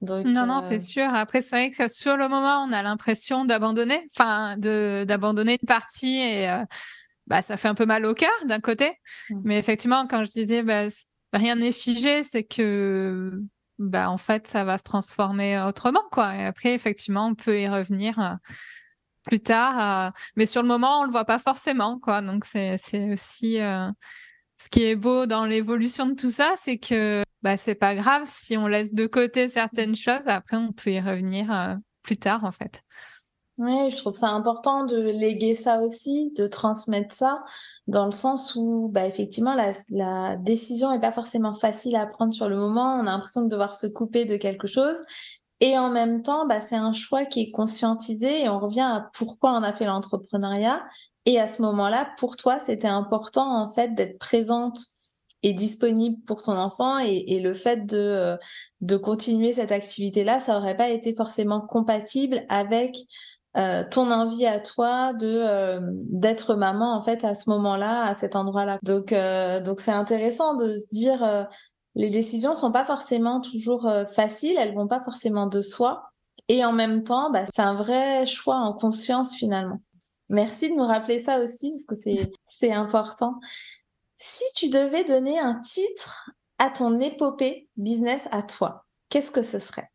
Donc, 0.00 0.26
non, 0.26 0.46
non, 0.46 0.60
c'est 0.60 0.76
euh, 0.76 0.78
sûr. 0.78 1.12
Après, 1.12 1.40
c'est 1.40 1.56
vrai 1.56 1.70
que 1.70 1.92
sur 1.92 2.16
le 2.16 2.28
moment, 2.28 2.64
on 2.68 2.72
a 2.72 2.84
l'impression 2.84 3.44
d'abandonner, 3.44 4.06
enfin, 4.14 4.56
d'abandonner 4.56 5.58
une 5.60 5.66
partie 5.66 6.18
et 6.18 6.48
euh, 6.48 6.64
bah, 7.26 7.42
ça 7.42 7.56
fait 7.56 7.66
un 7.66 7.74
peu 7.74 7.84
mal 7.84 8.06
au 8.06 8.14
cœur 8.14 8.30
d'un 8.46 8.60
côté. 8.60 8.92
Mmh. 9.28 9.40
Mais 9.42 9.58
effectivement, 9.58 10.06
quand 10.06 10.22
je 10.22 10.30
disais 10.30 10.62
bah, 10.62 10.86
rien 11.32 11.56
n'est 11.56 11.72
figé, 11.72 12.22
c'est 12.22 12.44
que 12.44 13.32
bah 13.80 14.08
en 14.08 14.18
fait, 14.18 14.46
ça 14.46 14.62
va 14.62 14.78
se 14.78 14.84
transformer 14.84 15.60
autrement, 15.62 16.04
quoi. 16.12 16.36
Et 16.36 16.44
après, 16.44 16.74
effectivement, 16.74 17.26
on 17.26 17.34
peut 17.34 17.60
y 17.60 17.68
revenir 17.68 18.38
plus 19.24 19.40
tard. 19.40 20.12
mais 20.36 20.46
sur 20.46 20.62
le 20.62 20.68
moment, 20.68 21.00
on 21.00 21.04
le 21.04 21.10
voit 21.10 21.24
pas 21.24 21.40
forcément, 21.40 21.98
quoi. 21.98 22.22
Donc 22.22 22.44
c'est 22.44 22.76
c'est 22.78 23.12
aussi 23.12 23.58
ce 24.64 24.70
qui 24.70 24.84
est 24.84 24.96
beau 24.96 25.26
dans 25.26 25.44
l'évolution 25.44 26.06
de 26.06 26.14
tout 26.14 26.30
ça, 26.30 26.54
c'est 26.56 26.78
que 26.78 27.22
bah, 27.42 27.58
c'est 27.58 27.74
pas 27.74 27.94
grave 27.94 28.22
si 28.24 28.56
on 28.56 28.66
laisse 28.66 28.94
de 28.94 29.06
côté 29.06 29.48
certaines 29.48 29.94
choses. 29.94 30.26
Après, 30.26 30.56
on 30.56 30.72
peut 30.72 30.90
y 30.90 31.00
revenir 31.00 31.52
euh, 31.52 31.74
plus 32.02 32.16
tard, 32.16 32.44
en 32.44 32.50
fait. 32.50 32.82
Oui, 33.58 33.90
je 33.90 33.96
trouve 33.98 34.14
ça 34.14 34.30
important 34.30 34.84
de 34.84 34.96
léguer 34.96 35.54
ça 35.54 35.80
aussi, 35.80 36.32
de 36.36 36.46
transmettre 36.46 37.14
ça, 37.14 37.44
dans 37.86 38.06
le 38.06 38.12
sens 38.12 38.54
où, 38.56 38.88
bah, 38.90 39.06
effectivement, 39.06 39.54
la, 39.54 40.36
décision 40.36 40.92
est 40.92 40.98
pas 40.98 41.12
forcément 41.12 41.52
facile 41.52 41.94
à 41.94 42.06
prendre 42.06 42.32
sur 42.32 42.48
le 42.48 42.56
moment. 42.56 42.96
On 42.96 43.06
a 43.06 43.12
l'impression 43.12 43.42
de 43.42 43.48
devoir 43.48 43.74
se 43.74 43.86
couper 43.86 44.24
de 44.24 44.38
quelque 44.38 44.66
chose. 44.66 44.96
Et 45.66 45.78
en 45.78 45.88
même 45.88 46.20
temps, 46.20 46.46
bah, 46.46 46.60
c'est 46.60 46.76
un 46.76 46.92
choix 46.92 47.24
qui 47.24 47.40
est 47.40 47.50
conscientisé 47.50 48.42
et 48.44 48.50
on 48.50 48.58
revient 48.58 48.80
à 48.80 49.08
pourquoi 49.14 49.52
on 49.52 49.62
a 49.62 49.72
fait 49.72 49.86
l'entrepreneuriat 49.86 50.84
et 51.24 51.40
à 51.40 51.48
ce 51.48 51.62
moment-là, 51.62 52.10
pour 52.18 52.36
toi, 52.36 52.60
c'était 52.60 52.86
important 52.86 53.62
en 53.62 53.72
fait 53.72 53.94
d'être 53.94 54.18
présente 54.18 54.78
est 55.42 55.54
disponible 55.54 56.22
pour 56.26 56.42
ton 56.42 56.56
enfant 56.56 56.98
et, 56.98 57.40
le 57.40 57.54
fait 57.54 57.86
de, 57.86 57.96
euh, 57.96 58.36
de 58.82 58.98
continuer 58.98 59.54
cette 59.54 59.72
activité-là, 59.72 60.38
ça 60.38 60.58
aurait 60.58 60.76
pas 60.76 60.90
été 60.90 61.14
forcément 61.14 61.62
compatible 61.62 62.42
avec 62.50 62.96
euh, 63.56 63.84
ton 63.90 64.10
envie 64.10 64.46
à 64.46 64.58
toi 64.60 65.14
de 65.14 65.26
euh, 65.28 65.80
d'être 66.10 66.56
maman 66.56 66.94
en 66.94 67.02
fait 67.02 67.24
à 67.24 67.34
ce 67.34 67.48
moment-là, 67.48 68.06
à 68.06 68.14
cet 68.14 68.36
endroit-là. 68.36 68.78
Donc 68.82 69.14
donc 69.64 69.80
c'est 69.80 69.92
intéressant 69.92 70.56
de 70.56 70.76
se 70.76 70.88
dire 70.90 71.48
les 71.94 72.10
décisions 72.10 72.54
sont 72.54 72.72
pas 72.72 72.84
forcément 72.84 73.40
toujours 73.40 73.90
faciles, 74.14 74.56
elles 74.58 74.74
vont 74.74 74.88
pas 74.88 75.02
forcément 75.04 75.46
de 75.46 75.62
soi 75.62 76.10
et 76.48 76.64
en 76.64 76.72
même 76.72 77.04
temps, 77.04 77.30
bah, 77.30 77.46
c'est 77.52 77.62
un 77.62 77.74
vrai 77.74 78.26
choix 78.26 78.56
en 78.56 78.72
conscience 78.72 79.34
finalement. 79.34 79.80
Merci 80.28 80.70
de 80.70 80.74
nous 80.74 80.86
rappeler 80.86 81.18
ça 81.18 81.40
aussi 81.40 81.70
parce 81.70 81.86
que 81.86 81.94
c'est 81.94 82.32
c'est 82.44 82.72
important. 82.72 83.38
Si 84.16 84.44
tu 84.56 84.68
devais 84.68 85.04
donner 85.04 85.38
un 85.38 85.60
titre 85.60 86.30
à 86.58 86.70
ton 86.70 87.00
épopée 87.00 87.68
business 87.76 88.28
à 88.30 88.42
toi, 88.42 88.84
qu'est-ce 89.08 89.30
que 89.30 89.42
ce 89.42 89.58
serait? 89.58 89.90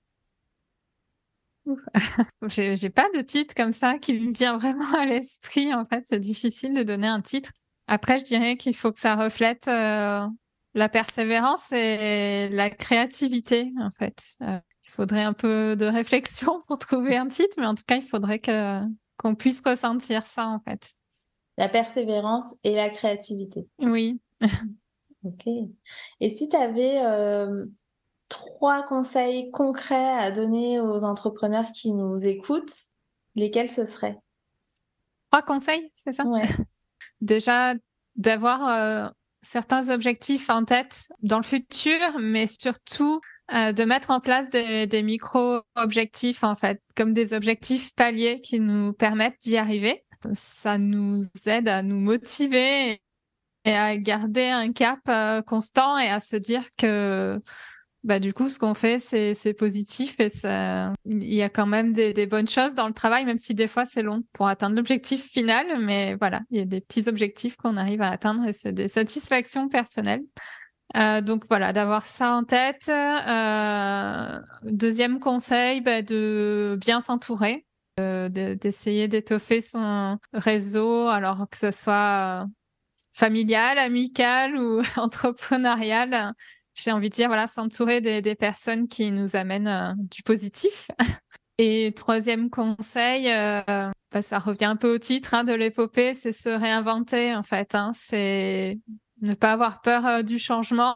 J'ai 2.48 2.90
pas 2.90 3.08
de 3.14 3.22
titre 3.22 3.54
comme 3.54 3.74
ça 3.74 4.00
qui 4.00 4.20
me 4.20 4.34
vient 4.34 4.58
vraiment 4.58 4.92
à 4.94 5.06
l'esprit. 5.06 5.74
En 5.74 5.86
fait, 5.86 6.04
c'est 6.08 6.20
difficile 6.20 6.74
de 6.74 6.84
donner 6.84 7.08
un 7.08 7.22
titre. 7.22 7.52
Après, 7.88 8.20
je 8.20 8.24
dirais 8.24 8.58
qu'il 8.58 8.76
faut 8.76 8.92
que 8.92 9.00
ça 9.00 9.16
reflète 9.16 9.68
euh, 9.68 10.26
la 10.74 10.90
persévérance 10.90 11.72
et 11.72 12.50
la 12.50 12.70
créativité, 12.70 13.72
en 13.80 13.90
fait. 13.92 14.36
Euh, 14.42 14.60
il 14.86 14.92
faudrait 14.92 15.24
un 15.24 15.34
peu 15.34 15.76
de 15.76 15.86
réflexion 15.86 16.62
pour 16.68 16.80
trouver 16.80 17.18
un 17.18 17.28
titre, 17.28 17.56
mais 17.58 17.66
en 17.66 17.76
tout 17.76 17.84
cas, 17.86 17.96
il 17.96 18.06
faudrait 18.06 18.40
que 18.40 18.82
qu'on 19.18 19.36
puisse 19.36 19.62
ressentir 19.66 20.26
ça, 20.26 20.48
en 20.48 20.62
fait 20.62 20.96
la 21.60 21.68
persévérance 21.68 22.56
et 22.64 22.74
la 22.74 22.90
créativité. 22.90 23.68
Oui. 23.80 24.22
ok. 25.26 25.46
Et 26.22 26.30
si 26.30 26.48
tu 26.48 26.56
avais 26.56 27.06
euh, 27.06 27.66
trois 28.30 28.82
conseils 28.84 29.52
concrets 29.52 30.18
à 30.20 30.32
donner 30.32 30.80
aux 30.80 31.04
entrepreneurs 31.04 31.70
qui 31.74 31.94
nous 31.94 32.26
écoutent, 32.26 32.74
lesquels 33.36 33.70
ce 33.70 33.86
seraient? 33.86 34.18
Trois 35.32 35.42
conseils, 35.42 35.92
c'est 35.96 36.14
ça? 36.14 36.24
Ouais. 36.24 36.48
Déjà, 37.22 37.74
d'avoir 38.16 38.70
euh, 38.70 39.10
certains 39.50 39.90
objectifs 39.90 40.52
en 40.52 40.64
tête 40.64 41.12
dans 41.24 41.38
le 41.38 41.44
futur, 41.44 41.98
mais 42.20 42.46
surtout 42.46 43.20
euh, 43.52 43.72
de 43.72 43.84
mettre 43.84 44.12
en 44.12 44.20
place 44.20 44.52
des, 44.52 45.02
micro-objectifs, 45.02 46.44
en 46.44 46.54
fait, 46.54 46.80
comme 46.96 47.14
des 47.14 47.34
objectifs 47.34 47.96
paliers 47.96 48.42
qui 48.42 48.60
nous 48.60 48.94
permettent 48.94 49.42
d'y 49.42 49.58
arriver. 49.58 50.04
Ça 50.34 50.78
nous 50.78 51.24
aide 51.48 51.68
à 51.68 51.82
nous 51.82 52.00
motiver 52.00 53.02
et 53.66 53.74
à 53.74 53.98
garder 53.98 54.50
un 54.50 54.72
cap 54.72 55.00
euh, 55.10 55.42
constant 55.42 55.98
et 55.98 56.10
à 56.10 56.20
se 56.20 56.36
dire 56.36 56.64
que 56.78 57.40
bah 58.04 58.20
du 58.20 58.34
coup 58.34 58.50
ce 58.50 58.60
qu'on 58.60 58.74
fait 58.74 58.98
c'est 58.98 59.34
c'est 59.34 59.54
positif 59.54 60.20
et 60.20 60.30
ça 60.30 60.94
il 61.06 61.34
y 61.34 61.42
a 61.42 61.50
quand 61.50 61.66
même 61.66 61.92
des, 61.92 62.14
des 62.14 62.28
bonnes 62.28 62.48
choses 62.48 62.76
dans 62.76 62.88
le 62.88 62.94
travail 62.94 63.26
même 63.26 63.38
si 63.38 63.54
des 63.54 63.68
fois 63.68 63.86
c'est 63.86 64.02
long 64.02 64.20
pour 64.32 64.48
atteindre 64.48 64.76
l'objectif 64.76 65.24
final 65.24 65.66
mais 65.82 66.16
voilà 66.16 66.42
il 66.50 66.60
y 66.60 66.62
a 66.62 66.66
des 66.66 66.80
petits 66.80 67.10
objectifs 67.10 67.58
qu'on 67.58 67.76
arrive 67.76 68.02
à 68.02 68.10
atteindre 68.10 68.48
et 68.48 68.54
c'est 68.54 68.72
des 68.72 68.88
satisfactions 68.88 69.68
personnelles 69.68 70.24
euh, 70.98 71.22
donc 71.22 71.46
voilà, 71.48 71.72
d'avoir 71.72 72.04
ça 72.04 72.32
en 72.34 72.44
tête. 72.44 72.90
Euh, 72.90 74.40
deuxième 74.64 75.20
conseil, 75.20 75.82
bah, 75.82 76.02
de 76.02 76.78
bien 76.82 77.00
s'entourer. 77.00 77.66
Euh, 78.00 78.30
d'essayer 78.30 79.10
d'étoffer 79.10 79.60
son 79.60 80.18
réseau, 80.32 81.08
alors 81.08 81.48
que 81.52 81.58
ce 81.58 81.70
soit 81.72 82.44
euh, 82.44 82.46
familial, 83.12 83.78
amical 83.78 84.56
ou 84.56 84.82
entrepreneurial. 84.96 86.34
J'ai 86.82 86.92
envie 86.92 87.10
de 87.10 87.14
dire, 87.16 87.28
voilà, 87.28 87.48
s'entourer 87.48 88.02
des, 88.02 88.36
personnes 88.36 88.88
qui 88.88 89.12
nous 89.12 89.36
amènent 89.36 89.68
euh, 89.68 89.94
du 89.98 90.24
positif. 90.24 90.90
Et 91.58 91.92
troisième 91.94 92.50
conseil, 92.50 93.26
bah, 93.26 94.22
ça 94.22 94.40
revient 94.40 94.66
un 94.66 94.78
peu 94.78 94.96
au 94.96 94.98
titre 94.98 95.34
hein, 95.34 95.44
de 95.44 95.52
l'épopée, 95.52 96.14
c'est 96.14 96.32
se 96.32 96.48
réinventer 96.48 97.36
en 97.36 97.44
fait. 97.44 97.76
Hein. 97.76 97.92
c'est 97.94 98.80
ne 99.22 99.34
pas 99.34 99.52
avoir 99.52 99.82
peur 99.82 100.24
du 100.24 100.40
changement. 100.40 100.96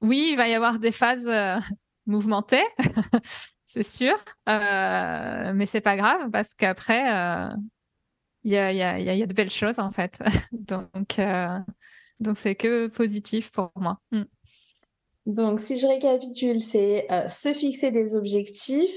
oui, 0.00 0.30
il 0.32 0.36
va 0.36 0.48
y 0.48 0.54
avoir 0.54 0.80
des 0.80 0.90
phases 0.90 1.30
mouvementées, 2.06 2.66
c'est 3.64 3.82
sûr. 3.82 4.16
Euh, 4.48 5.52
mais 5.54 5.66
c'est 5.66 5.80
pas 5.80 5.96
grave 5.96 6.30
parce 6.30 6.54
qu'après, 6.54 7.02
il 8.44 8.54
euh, 8.54 8.54
y, 8.54 8.56
a, 8.56 8.72
y, 8.72 8.82
a, 8.82 8.98
y, 8.98 9.22
a, 9.22 9.26
de 9.26 9.34
belles 9.34 9.50
choses 9.50 9.78
en 9.78 9.90
fait. 9.90 10.22
donc, 10.52 11.18
euh, 11.18 11.58
donc 12.22 12.36
c'est 12.36 12.54
que 12.54 12.86
positif 12.86 13.52
pour 13.52 13.70
moi. 13.76 13.98
Mm. 14.10 14.22
Donc, 15.26 15.60
si 15.60 15.78
je 15.78 15.86
récapitule, 15.86 16.60
c'est 16.60 17.06
euh, 17.12 17.28
se 17.28 17.52
fixer 17.52 17.92
des 17.92 18.16
objectifs 18.16 18.90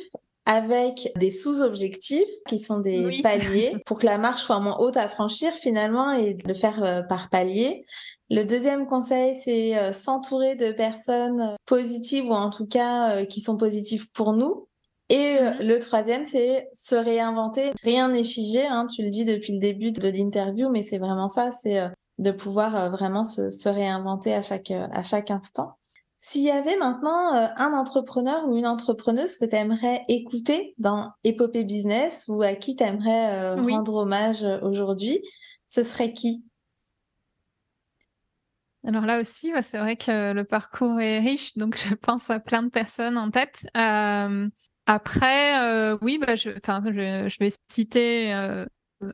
avec 0.47 1.11
des 1.17 1.31
sous-objectifs 1.31 2.23
qui 2.47 2.59
sont 2.59 2.79
des 2.79 3.21
paliers 3.21 3.75
pour 3.85 3.99
que 3.99 4.05
la 4.05 4.17
marche 4.17 4.43
soit 4.43 4.59
moins 4.59 4.77
haute 4.79 4.97
à 4.97 5.07
franchir 5.07 5.51
finalement 5.53 6.11
et 6.11 6.35
de 6.35 6.47
le 6.47 6.53
faire 6.53 7.05
par 7.09 7.29
palier. 7.29 7.83
Le 8.31 8.43
deuxième 8.43 8.87
conseil, 8.87 9.35
c'est 9.35 9.77
euh, 9.77 9.93
s'entourer 9.93 10.55
de 10.55 10.71
personnes 10.71 11.41
euh, 11.41 11.55
positives 11.65 12.25
ou 12.25 12.33
en 12.33 12.49
tout 12.49 12.65
cas 12.65 13.17
euh, 13.17 13.25
qui 13.25 13.39
sont 13.39 13.55
positives 13.55 14.11
pour 14.13 14.33
nous. 14.33 14.67
Et 15.09 15.39
mhm. 15.39 15.57
le 15.59 15.79
troisième, 15.79 16.25
c'est 16.25 16.67
se 16.73 16.95
réinventer. 16.95 17.71
Rien 17.83 18.09
n'est 18.09 18.23
figé, 18.23 18.65
hein, 18.65 18.87
tu 18.87 19.03
le 19.03 19.11
dis 19.11 19.25
depuis 19.25 19.53
le 19.53 19.59
début 19.59 19.91
de 19.91 20.07
l'interview, 20.07 20.69
mais 20.69 20.81
c'est 20.81 20.97
vraiment 20.97 21.29
ça, 21.29 21.51
c'est 21.51 21.79
de 22.17 22.31
pouvoir 22.31 22.91
vraiment 22.91 23.25
se, 23.25 23.51
se, 23.51 23.69
réinventer 23.69 24.33
à 24.33 24.41
chaque, 24.41 24.71
à 24.71 25.03
chaque 25.03 25.31
instant. 25.31 25.77
S'il 26.17 26.43
y 26.43 26.51
avait 26.51 26.77
maintenant 26.77 27.33
un 27.33 27.73
entrepreneur 27.73 28.47
ou 28.47 28.55
une 28.55 28.65
entrepreneuse 28.65 29.35
que 29.35 29.45
tu 29.45 29.55
aimerais 29.55 30.05
écouter 30.07 30.73
dans 30.77 31.09
Épopée 31.23 31.65
Business 31.65 32.25
ou 32.29 32.41
à 32.41 32.55
qui 32.55 32.75
tu 32.77 32.83
aimerais 32.83 33.55
rendre 33.55 33.93
hommage 33.95 34.45
aujourd'hui, 34.61 35.21
ce 35.67 35.83
serait 35.83 36.13
qui? 36.13 36.45
Alors 38.87 39.05
là 39.05 39.19
aussi, 39.19 39.51
c'est 39.61 39.79
vrai 39.79 39.95
que 39.95 40.31
le 40.31 40.43
parcours 40.43 40.99
est 40.99 41.19
riche, 41.19 41.57
donc 41.57 41.75
je 41.77 41.95
pense 41.95 42.29
à 42.29 42.39
plein 42.39 42.63
de 42.63 42.69
personnes 42.69 43.17
en 43.17 43.31
tête. 43.31 43.67
Euh, 43.75 44.47
après, 44.85 45.59
euh, 45.63 45.97
oui, 46.01 46.19
bah, 46.19 46.35
je, 46.35 46.51
je, 46.51 47.27
je 47.27 47.39
vais 47.39 47.51
citer 47.69 48.33
euh, 48.33 48.65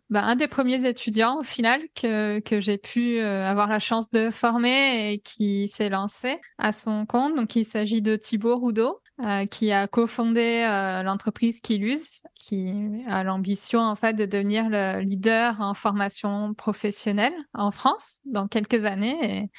bah, 0.09 0.23
un 0.23 0.35
des 0.35 0.47
premiers 0.47 0.85
étudiants 0.85 1.39
au 1.39 1.43
final 1.43 1.81
que, 1.95 2.39
que 2.39 2.59
j'ai 2.59 2.77
pu 2.77 3.19
euh, 3.19 3.47
avoir 3.47 3.67
la 3.67 3.79
chance 3.79 4.11
de 4.11 4.29
former 4.29 5.13
et 5.13 5.19
qui 5.19 5.67
s'est 5.67 5.89
lancé 5.89 6.39
à 6.57 6.71
son 6.71 7.05
compte. 7.05 7.35
Donc 7.35 7.55
il 7.55 7.65
s'agit 7.65 8.01
de 8.01 8.15
Thibaut 8.15 8.57
Roudot. 8.57 9.01
Euh, 9.19 9.45
qui 9.45 9.71
a 9.71 9.87
cofondé 9.87 10.65
euh, 10.67 11.03
l'entreprise 11.03 11.59
Kilus, 11.59 12.23
qui 12.33 12.73
a 13.07 13.23
l'ambition 13.23 13.79
en 13.79 13.95
fait 13.95 14.13
de 14.13 14.25
devenir 14.25 14.67
le 14.67 15.01
leader 15.01 15.61
en 15.61 15.75
formation 15.75 16.55
professionnelle 16.55 17.33
en 17.53 17.69
France 17.69 18.21
dans 18.25 18.47
quelques 18.47 18.85
années. 18.85 19.17
Et 19.21 19.49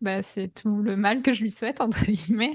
bah, 0.00 0.22
c'est 0.22 0.54
tout 0.54 0.80
le 0.82 0.96
mal 0.96 1.22
que 1.22 1.32
je 1.32 1.42
lui 1.42 1.50
souhaite 1.50 1.80
entre 1.80 2.04
guillemets. 2.04 2.54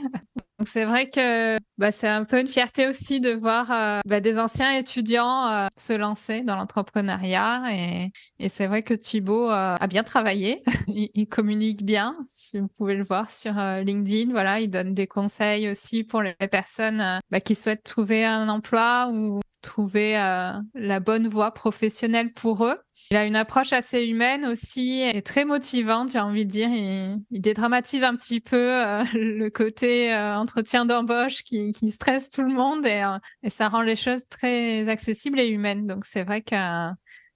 Donc 0.58 0.70
c'est 0.70 0.86
vrai 0.86 1.10
que 1.10 1.58
bah, 1.78 1.91
c'est 1.91 2.08
un 2.08 2.24
peu 2.24 2.39
une 2.39 2.48
fierté 2.48 2.88
aussi 2.88 3.20
de 3.20 3.32
voir 3.32 3.72
euh, 3.72 4.00
bah, 4.06 4.22
des 4.22 4.39
anciens 4.39 4.74
étudiants 4.78 5.48
euh, 5.48 5.68
se 5.76 5.91
lancer 5.91 6.44
dans 6.44 6.56
l'entrepreneuriat 6.56 7.63
et, 7.74 8.12
c'est 8.48 8.68
vrai 8.68 8.82
que 8.82 8.94
Thibaut 8.94 9.50
euh, 9.50 9.76
a 9.80 9.88
bien 9.88 10.04
travaillé, 10.04 10.63
il, 10.88 11.10
il, 11.13 11.26
communique 11.26 11.84
bien, 11.84 12.15
si 12.28 12.60
vous 12.60 12.70
pouvez 12.78 12.96
le 12.96 13.04
voir 13.04 13.32
sur 13.32 13.54
LinkedIn. 13.54 14.32
Voilà, 14.32 14.60
il 14.62 14.70
donne 14.70 14.94
des 14.94 15.08
conseils 15.08 15.70
aussi 15.70 16.04
pour 16.04 16.22
les 16.22 16.34
personnes 16.50 17.20
bah, 17.32 17.41
qui 17.41 17.56
souhaitent 17.56 17.84
trouver 17.84 18.24
un 18.24 18.48
emploi 18.48 19.10
ou 19.12 19.41
trouver 19.65 20.17
euh, 20.17 20.54
la 20.73 20.99
bonne 20.99 21.28
voie 21.28 21.51
professionnelle 21.51 22.32
pour 22.32 22.65
eux. 22.65 22.78
Il 23.12 23.17
a 23.17 23.25
une 23.25 23.36
approche 23.36 23.73
assez 23.73 24.04
humaine 24.04 24.45
aussi 24.45 25.01
et 25.01 25.21
très 25.21 25.43
motivante, 25.43 26.12
j'ai 26.12 26.19
envie 26.19 26.45
de 26.45 26.49
dire. 26.49 26.69
Il, 26.69 27.19
dédramatise 27.32 28.04
un 28.04 28.15
petit 28.15 28.39
peu 28.39 28.86
euh, 28.86 29.04
le 29.13 29.49
côté 29.49 30.13
euh, 30.13 30.38
entretien 30.38 30.86
d'embauche 30.86 31.43
qui, 31.43 31.71
qui, 31.71 31.91
stresse 31.91 32.30
tout 32.30 32.43
le 32.43 32.54
monde 32.54 32.86
et, 32.86 33.04
et, 33.43 33.49
ça 33.49 33.67
rend 33.67 33.82
les 33.82 33.95
choses 33.95 34.28
très 34.30 34.88
accessibles 34.88 35.39
et 35.39 35.47
humaines. 35.47 35.88
Donc 35.88 36.06
c'est 36.06 36.23
vrai 36.23 36.41
que 36.41 36.56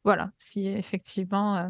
voilà, 0.04 0.32
si 0.38 0.68
effectivement 0.68 1.70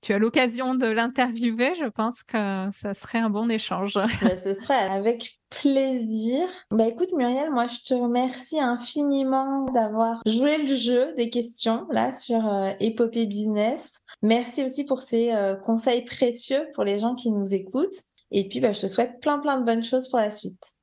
tu 0.00 0.12
as 0.12 0.18
l'occasion 0.18 0.74
de 0.74 0.86
l'interviewer, 0.86 1.74
je 1.78 1.86
pense 1.86 2.22
que 2.22 2.68
ça 2.72 2.94
serait 2.94 3.18
un 3.18 3.30
bon 3.30 3.50
échange. 3.50 3.98
Bah, 4.22 4.36
ce 4.36 4.54
serait 4.54 4.74
avec 4.74 5.40
plaisir. 5.50 6.46
Bah 6.70 6.86
écoute 6.86 7.10
Muriel, 7.12 7.50
moi 7.50 7.66
je 7.66 7.80
te 7.80 7.94
remercie 7.94 8.60
infiniment 8.60 9.64
d'avoir 9.72 10.20
joué 10.26 10.58
le 10.58 10.74
jeu 10.74 11.14
des 11.14 11.28
questions 11.28 11.86
là 11.90 12.14
sur 12.14 12.46
euh, 12.46 12.70
Épopée 12.80 13.26
Business. 13.26 14.02
Merci 14.22 14.64
aussi 14.64 14.84
pour 14.84 15.02
ces 15.02 15.32
euh, 15.32 15.56
conseils 15.56 16.04
précieux 16.04 16.68
pour 16.74 16.84
les 16.84 17.00
gens 17.00 17.14
qui 17.14 17.30
nous 17.30 17.52
écoutent. 17.52 17.88
Et 18.30 18.48
puis 18.48 18.60
bah, 18.60 18.72
je 18.72 18.82
te 18.82 18.86
souhaite 18.86 19.20
plein 19.20 19.38
plein 19.38 19.58
de 19.58 19.64
bonnes 19.64 19.84
choses 19.84 20.08
pour 20.08 20.18
la 20.18 20.30
suite. 20.30 20.79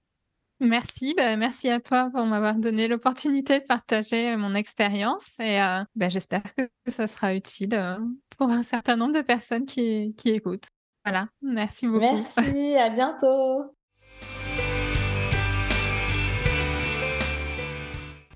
Merci, 0.60 1.14
bah, 1.16 1.36
merci 1.38 1.70
à 1.70 1.80
toi 1.80 2.10
pour 2.12 2.26
m'avoir 2.26 2.56
donné 2.56 2.88
l'opportunité 2.88 3.60
de 3.60 3.66
partager 3.66 4.36
mon 4.36 4.56
expérience 4.56 5.40
et 5.40 5.62
euh, 5.62 5.84
bah, 5.96 6.10
j'espère 6.10 6.42
que 6.56 6.68
ça 6.88 7.06
sera 7.06 7.36
utile 7.36 7.76
euh, 7.76 7.96
pour 8.38 8.50
un 8.50 8.64
certain 8.64 8.96
nombre 8.96 9.14
de 9.14 9.22
personnes 9.22 9.66
qui, 9.66 10.16
qui 10.18 10.30
écoutent. 10.30 10.70
Voilà, 11.06 11.28
merci 11.44 11.88
beaucoup. 11.88 12.06
Merci, 12.12 12.76
à 12.76 12.90
bientôt. 12.90 13.76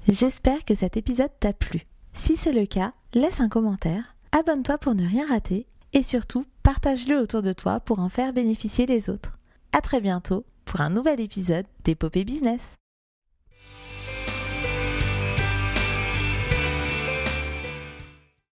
J'espère 0.07 0.63
que 0.63 0.75
cet 0.75 0.97
épisode 0.97 1.31
t'a 1.39 1.53
plu. 1.53 1.81
Si 2.13 2.37
c'est 2.37 2.53
le 2.53 2.67
cas, 2.67 2.93
laisse 3.13 3.41
un 3.41 3.49
commentaire, 3.49 4.15
abonne-toi 4.31 4.77
pour 4.77 4.93
ne 4.93 5.07
rien 5.07 5.25
rater 5.25 5.65
et 5.93 6.03
surtout 6.03 6.45
partage-le 6.61 7.17
autour 7.17 7.41
de 7.41 7.53
toi 7.53 7.79
pour 7.79 7.99
en 7.99 8.09
faire 8.09 8.31
bénéficier 8.31 8.85
les 8.85 9.09
autres. 9.09 9.39
À 9.73 9.81
très 9.81 10.01
bientôt 10.01 10.45
pour 10.65 10.81
un 10.81 10.89
nouvel 10.89 11.19
épisode 11.19 11.65
d'Épopée 11.83 12.25
Business. 12.25 12.80